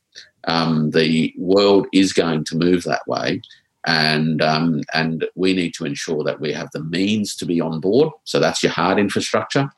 Um, 0.48 0.92
the 0.92 1.34
world 1.38 1.88
is 1.92 2.14
going 2.14 2.46
to 2.46 2.58
move 2.58 2.84
that 2.84 3.08
way, 3.08 3.42
and 3.86 4.42
um, 4.42 4.82
and 4.94 5.28
we 5.36 5.54
need 5.54 5.74
to 5.76 5.86
ensure 5.86 6.24
that 6.24 6.40
we 6.40 6.52
have 6.54 6.70
the 6.74 6.84
means 6.84 7.36
to 7.36 7.46
be 7.46 7.62
on 7.62 7.80
board. 7.80 8.10
So 8.24 8.40
that's 8.40 8.64
your 8.64 8.72
hard 8.72 9.00
infrastructure, 9.00 9.70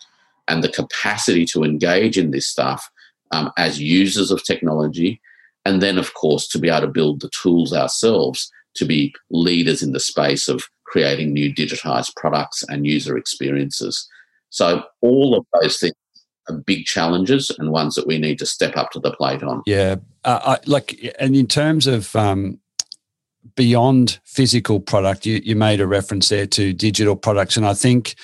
and 0.47 0.63
the 0.63 0.71
capacity 0.71 1.45
to 1.47 1.63
engage 1.63 2.17
in 2.17 2.31
this 2.31 2.47
stuff 2.47 2.89
um, 3.31 3.51
as 3.57 3.81
users 3.81 4.31
of 4.31 4.43
technology, 4.43 5.21
and 5.65 5.81
then 5.81 5.97
of 5.97 6.13
course 6.13 6.47
to 6.49 6.59
be 6.59 6.69
able 6.69 6.81
to 6.81 6.87
build 6.87 7.21
the 7.21 7.29
tools 7.29 7.73
ourselves 7.73 8.51
to 8.75 8.85
be 8.85 9.13
leaders 9.29 9.81
in 9.81 9.91
the 9.91 9.99
space 9.99 10.47
of 10.47 10.63
creating 10.85 11.33
new 11.33 11.53
digitized 11.53 12.15
products 12.15 12.63
and 12.69 12.87
user 12.87 13.17
experiences. 13.17 14.07
So 14.49 14.83
all 15.01 15.35
of 15.35 15.45
those 15.59 15.79
things 15.79 15.95
are 16.47 16.57
big 16.57 16.85
challenges 16.85 17.51
and 17.57 17.71
ones 17.71 17.95
that 17.95 18.07
we 18.07 18.17
need 18.17 18.39
to 18.39 18.45
step 18.45 18.77
up 18.77 18.91
to 18.91 18.99
the 18.99 19.11
plate 19.11 19.43
on. 19.43 19.63
Yeah, 19.65 19.97
uh, 20.23 20.57
I, 20.57 20.59
like, 20.65 21.13
and 21.19 21.35
in 21.35 21.47
terms 21.47 21.87
of 21.87 22.15
um, 22.15 22.59
beyond 23.55 24.19
physical 24.23 24.79
product, 24.79 25.25
you, 25.25 25.41
you 25.43 25.55
made 25.55 25.81
a 25.81 25.87
reference 25.87 26.29
there 26.29 26.47
to 26.47 26.73
digital 26.73 27.15
products, 27.15 27.57
and 27.57 27.65
I 27.65 27.73
think 27.73 28.15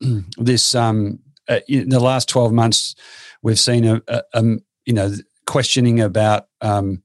this 0.38 0.74
um, 0.74 1.18
uh, 1.48 1.60
in 1.68 1.88
the 1.88 2.00
last 2.00 2.28
twelve 2.28 2.52
months, 2.52 2.94
we've 3.42 3.58
seen 3.58 3.84
a, 3.84 4.02
a, 4.08 4.22
a 4.34 4.42
you 4.84 4.92
know 4.92 5.12
questioning 5.46 6.00
about 6.00 6.46
um, 6.60 7.02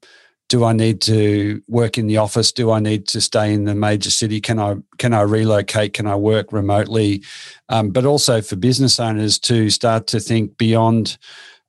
do 0.51 0.65
I 0.65 0.73
need 0.73 0.99
to 1.03 1.61
work 1.69 1.97
in 1.97 2.07
the 2.07 2.17
office? 2.17 2.51
Do 2.51 2.71
I 2.71 2.81
need 2.81 3.07
to 3.07 3.21
stay 3.21 3.53
in 3.53 3.63
the 3.63 3.73
major 3.73 4.09
city? 4.09 4.41
Can 4.41 4.59
I 4.59 4.75
can 4.97 5.13
I 5.13 5.21
relocate? 5.21 5.93
Can 5.93 6.07
I 6.07 6.15
work 6.17 6.51
remotely? 6.51 7.23
Um, 7.69 7.91
but 7.91 8.05
also 8.05 8.41
for 8.41 8.57
business 8.57 8.99
owners 8.99 9.39
to 9.39 9.69
start 9.69 10.07
to 10.07 10.19
think 10.19 10.57
beyond 10.57 11.17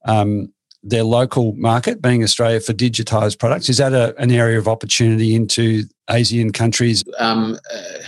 um, 0.05 0.53
their 0.83 1.05
local 1.05 1.55
market, 1.55 2.03
being 2.03 2.23
Australia, 2.23 2.61
for 2.61 2.73
digitized 2.73 3.39
products. 3.39 3.69
Is 3.69 3.79
that 3.79 3.93
a, 3.93 4.17
an 4.21 4.31
area 4.31 4.59
of 4.59 4.67
opportunity 4.67 5.35
into 5.35 5.85
Asian 6.11 6.53
countries? 6.53 7.05
Um, 7.19 7.59
uh, 7.73 7.99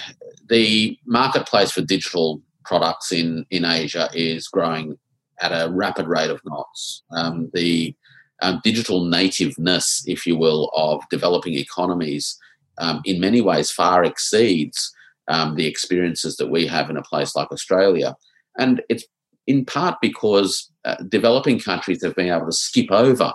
the 0.49 0.99
marketplace 1.07 1.71
for 1.71 1.83
digital 1.83 2.43
products 2.65 3.13
in, 3.13 3.47
in 3.51 3.65
Asia 3.65 4.09
is 4.13 4.49
growing 4.49 4.99
at 5.41 5.53
a 5.53 5.71
rapid 5.71 6.07
rate 6.07 6.31
of 6.31 6.41
knots. 6.45 7.03
Um, 7.13 7.51
the 7.55 7.95
um, 8.43 8.61
digital 8.65 9.05
nativeness, 9.05 10.03
if 10.07 10.27
you 10.27 10.37
will, 10.37 10.71
of 10.75 11.03
developing 11.11 11.55
economies 11.55 12.37
um, 12.79 13.01
in 13.05 13.21
many 13.21 13.41
ways 13.41 13.71
far 13.71 14.05
exceeds 14.05 14.93
um, 15.29 15.55
the 15.55 15.67
experiences 15.67 16.37
that 16.37 16.51
we 16.51 16.67
have 16.67 16.91
in 16.91 16.97
a 16.97 17.03
place 17.03 17.37
like 17.37 17.51
Australia. 17.51 18.17
And 18.59 18.83
it's 18.89 19.05
in 19.47 19.65
part 19.65 19.97
because 20.01 20.71
uh, 20.85 20.97
developing 21.09 21.59
countries 21.59 22.03
have 22.05 22.15
been 22.15 22.33
able 22.33 22.47
to 22.47 22.53
skip 22.53 22.91
over 22.91 23.33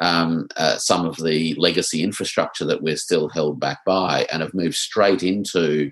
um, 0.00 0.48
uh, 0.56 0.76
some 0.78 1.06
of 1.06 1.16
the 1.16 1.54
legacy 1.58 2.02
infrastructure 2.02 2.64
that 2.64 2.82
we're 2.82 2.96
still 2.96 3.28
held 3.28 3.60
back 3.60 3.78
by 3.84 4.26
and 4.32 4.42
have 4.42 4.54
moved 4.54 4.74
straight 4.74 5.22
into 5.22 5.90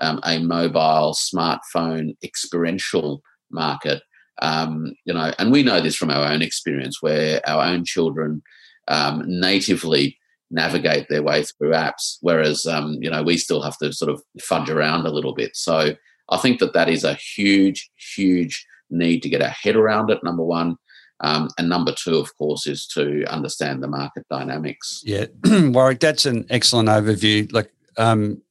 um, 0.00 0.20
a 0.24 0.38
mobile 0.38 1.14
smartphone 1.14 2.16
experiential 2.22 3.22
market. 3.50 4.02
Um, 4.40 4.94
you 5.04 5.14
know, 5.14 5.32
and 5.38 5.50
we 5.50 5.62
know 5.62 5.80
this 5.80 5.96
from 5.96 6.10
our 6.10 6.30
own 6.30 6.42
experience, 6.42 6.98
where 7.00 7.40
our 7.48 7.64
own 7.64 7.84
children 7.84 8.42
um, 8.86 9.24
natively 9.26 10.16
navigate 10.50 11.08
their 11.08 11.22
way 11.22 11.42
through 11.42 11.72
apps, 11.72 12.18
whereas 12.20 12.64
um, 12.64 12.98
you 13.00 13.10
know 13.10 13.22
we 13.22 13.36
still 13.36 13.62
have 13.62 13.76
to 13.78 13.92
sort 13.92 14.10
of 14.10 14.22
fudge 14.40 14.70
around 14.70 15.06
a 15.06 15.12
little 15.12 15.34
bit. 15.34 15.56
So 15.56 15.94
I 16.30 16.36
think 16.36 16.60
that 16.60 16.74
that 16.74 16.88
is 16.88 17.04
a 17.04 17.14
huge, 17.14 17.90
huge 18.14 18.64
need 18.90 19.22
to 19.22 19.28
get 19.28 19.42
our 19.42 19.48
head 19.48 19.76
around 19.76 20.10
it. 20.10 20.22
Number 20.22 20.44
one, 20.44 20.76
um, 21.20 21.48
and 21.58 21.68
number 21.68 21.92
two, 21.92 22.16
of 22.16 22.36
course, 22.36 22.66
is 22.66 22.86
to 22.88 23.24
understand 23.26 23.82
the 23.82 23.88
market 23.88 24.26
dynamics. 24.30 25.02
Yeah, 25.04 25.26
Warwick, 25.44 26.00
that's 26.00 26.26
an 26.26 26.46
excellent 26.50 26.88
overview. 26.88 27.52
Like, 27.52 27.70
um, 27.96 28.42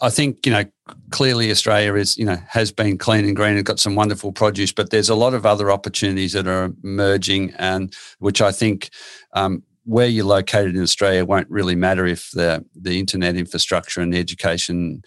I 0.00 0.10
think 0.10 0.46
you 0.46 0.52
know 0.52 0.64
clearly 1.10 1.50
Australia 1.50 1.94
is 1.94 2.16
you 2.16 2.24
know 2.24 2.38
has 2.48 2.72
been 2.72 2.98
clean 2.98 3.24
and 3.24 3.36
green 3.36 3.56
and 3.56 3.64
got 3.64 3.80
some 3.80 3.94
wonderful 3.94 4.32
produce, 4.32 4.72
but 4.72 4.90
there's 4.90 5.08
a 5.08 5.14
lot 5.14 5.34
of 5.34 5.44
other 5.44 5.70
opportunities 5.70 6.32
that 6.32 6.46
are 6.46 6.72
emerging, 6.82 7.52
and 7.58 7.94
which 8.18 8.40
I 8.40 8.52
think 8.52 8.90
um, 9.34 9.62
where 9.84 10.06
you're 10.06 10.24
located 10.24 10.76
in 10.76 10.82
Australia 10.82 11.24
won't 11.24 11.50
really 11.50 11.74
matter 11.74 12.06
if 12.06 12.30
the 12.32 12.64
the 12.74 12.98
internet 12.98 13.36
infrastructure 13.36 14.00
and 14.00 14.12
the 14.12 14.18
education 14.18 15.02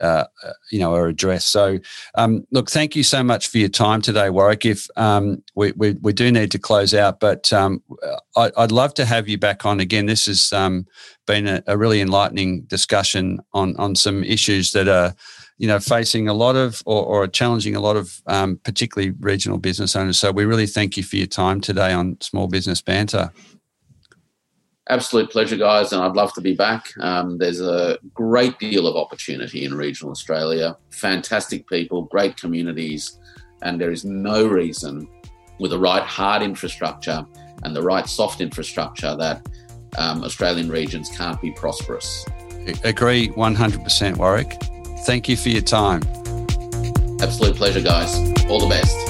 uh, 0.00 0.24
you 0.70 0.78
know, 0.78 0.94
are 0.94 1.06
addressed. 1.06 1.50
So, 1.50 1.78
um, 2.14 2.46
look, 2.50 2.70
thank 2.70 2.96
you 2.96 3.02
so 3.02 3.22
much 3.22 3.48
for 3.48 3.58
your 3.58 3.68
time 3.68 4.00
today, 4.00 4.30
Warwick. 4.30 4.64
If 4.64 4.86
um, 4.96 5.42
we, 5.54 5.72
we, 5.72 5.92
we 6.00 6.12
do 6.12 6.32
need 6.32 6.50
to 6.52 6.58
close 6.58 6.94
out, 6.94 7.20
but 7.20 7.52
um, 7.52 7.82
I, 8.36 8.50
would 8.56 8.72
love 8.72 8.94
to 8.94 9.04
have 9.04 9.28
you 9.28 9.38
back 9.38 9.64
on 9.64 9.80
again. 9.80 10.06
This 10.06 10.26
has 10.26 10.52
um, 10.52 10.86
been 11.26 11.46
a, 11.46 11.62
a, 11.66 11.76
really 11.76 12.00
enlightening 12.00 12.62
discussion 12.62 13.40
on 13.52 13.76
on 13.76 13.94
some 13.94 14.24
issues 14.24 14.72
that 14.72 14.88
are, 14.88 15.14
you 15.58 15.68
know, 15.68 15.78
facing 15.78 16.28
a 16.28 16.34
lot 16.34 16.56
of 16.56 16.82
or, 16.86 17.04
or 17.04 17.26
challenging 17.28 17.76
a 17.76 17.80
lot 17.80 17.96
of 17.96 18.20
um, 18.26 18.58
particularly 18.64 19.14
regional 19.20 19.58
business 19.58 19.94
owners. 19.94 20.18
So, 20.18 20.32
we 20.32 20.44
really 20.44 20.66
thank 20.66 20.96
you 20.96 21.02
for 21.02 21.16
your 21.16 21.26
time 21.26 21.60
today 21.60 21.92
on 21.92 22.16
Small 22.20 22.48
Business 22.48 22.80
Banter 22.80 23.30
absolute 24.90 25.30
pleasure, 25.30 25.56
guys, 25.56 25.92
and 25.92 26.02
I'd 26.02 26.16
love 26.16 26.34
to 26.34 26.40
be 26.40 26.54
back. 26.54 26.92
Um, 27.00 27.38
there's 27.38 27.60
a 27.60 27.98
great 28.12 28.58
deal 28.58 28.86
of 28.86 28.96
opportunity 28.96 29.64
in 29.64 29.74
regional 29.74 30.10
Australia, 30.10 30.76
fantastic 30.90 31.66
people, 31.68 32.02
great 32.02 32.36
communities, 32.36 33.18
and 33.62 33.80
there 33.80 33.92
is 33.92 34.04
no 34.04 34.46
reason 34.46 35.08
with 35.58 35.70
the 35.70 35.78
right 35.78 36.02
hard 36.02 36.42
infrastructure 36.42 37.24
and 37.62 37.74
the 37.74 37.82
right 37.82 38.08
soft 38.08 38.40
infrastructure 38.40 39.16
that 39.16 39.46
um, 39.96 40.24
Australian 40.24 40.68
regions 40.68 41.08
can't 41.16 41.40
be 41.40 41.52
prosperous. 41.52 42.24
Agree 42.84 43.28
100%, 43.28 44.16
Warwick. 44.16 44.56
Thank 45.04 45.28
you 45.28 45.36
for 45.36 45.48
your 45.48 45.62
time. 45.62 46.02
Absolute 47.20 47.56
pleasure, 47.56 47.80
guys. 47.80 48.14
All 48.48 48.60
the 48.60 48.68
best. 48.68 49.09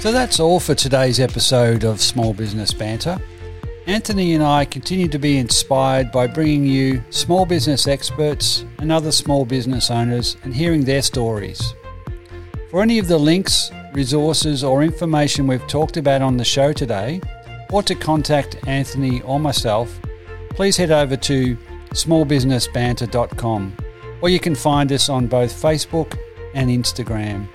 So 0.00 0.12
that's 0.12 0.40
all 0.40 0.60
for 0.60 0.74
today's 0.74 1.20
episode 1.20 1.84
of 1.84 2.00
Small 2.00 2.32
Business 2.32 2.72
Banter. 2.72 3.20
Anthony 3.86 4.32
and 4.32 4.42
I 4.42 4.64
continue 4.64 5.08
to 5.08 5.18
be 5.18 5.36
inspired 5.36 6.10
by 6.10 6.26
bringing 6.26 6.64
you 6.64 7.04
small 7.10 7.44
business 7.44 7.86
experts 7.86 8.64
and 8.78 8.90
other 8.90 9.12
small 9.12 9.44
business 9.44 9.90
owners 9.90 10.38
and 10.42 10.54
hearing 10.54 10.84
their 10.84 11.02
stories. 11.02 11.74
For 12.70 12.80
any 12.80 12.98
of 12.98 13.08
the 13.08 13.18
links, 13.18 13.70
resources, 13.92 14.64
or 14.64 14.82
information 14.82 15.46
we've 15.46 15.66
talked 15.66 15.98
about 15.98 16.22
on 16.22 16.38
the 16.38 16.44
show 16.46 16.72
today, 16.72 17.20
or 17.70 17.82
to 17.82 17.94
contact 17.94 18.56
Anthony 18.66 19.20
or 19.20 19.38
myself, 19.38 20.00
please 20.48 20.78
head 20.78 20.92
over 20.92 21.18
to 21.18 21.58
smallbusinessbanter.com, 21.90 23.76
or 24.22 24.30
you 24.30 24.40
can 24.40 24.54
find 24.54 24.92
us 24.92 25.10
on 25.10 25.26
both 25.26 25.52
Facebook 25.52 26.18
and 26.54 26.70
Instagram. 26.70 27.46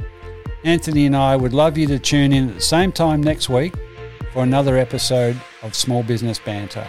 Anthony 0.65 1.06
and 1.06 1.15
I 1.15 1.36
would 1.36 1.54
love 1.54 1.78
you 1.78 1.86
to 1.86 1.99
tune 1.99 2.34
in 2.34 2.49
at 2.49 2.56
the 2.56 2.62
same 2.62 2.91
time 2.91 3.21
next 3.21 3.49
week 3.49 3.75
for 4.34 4.41
another 4.41 4.80
episode 4.80 5.39
of 5.62 5.75
Small 5.75 6.01
Business 6.01 6.39
Banter. 6.39 6.88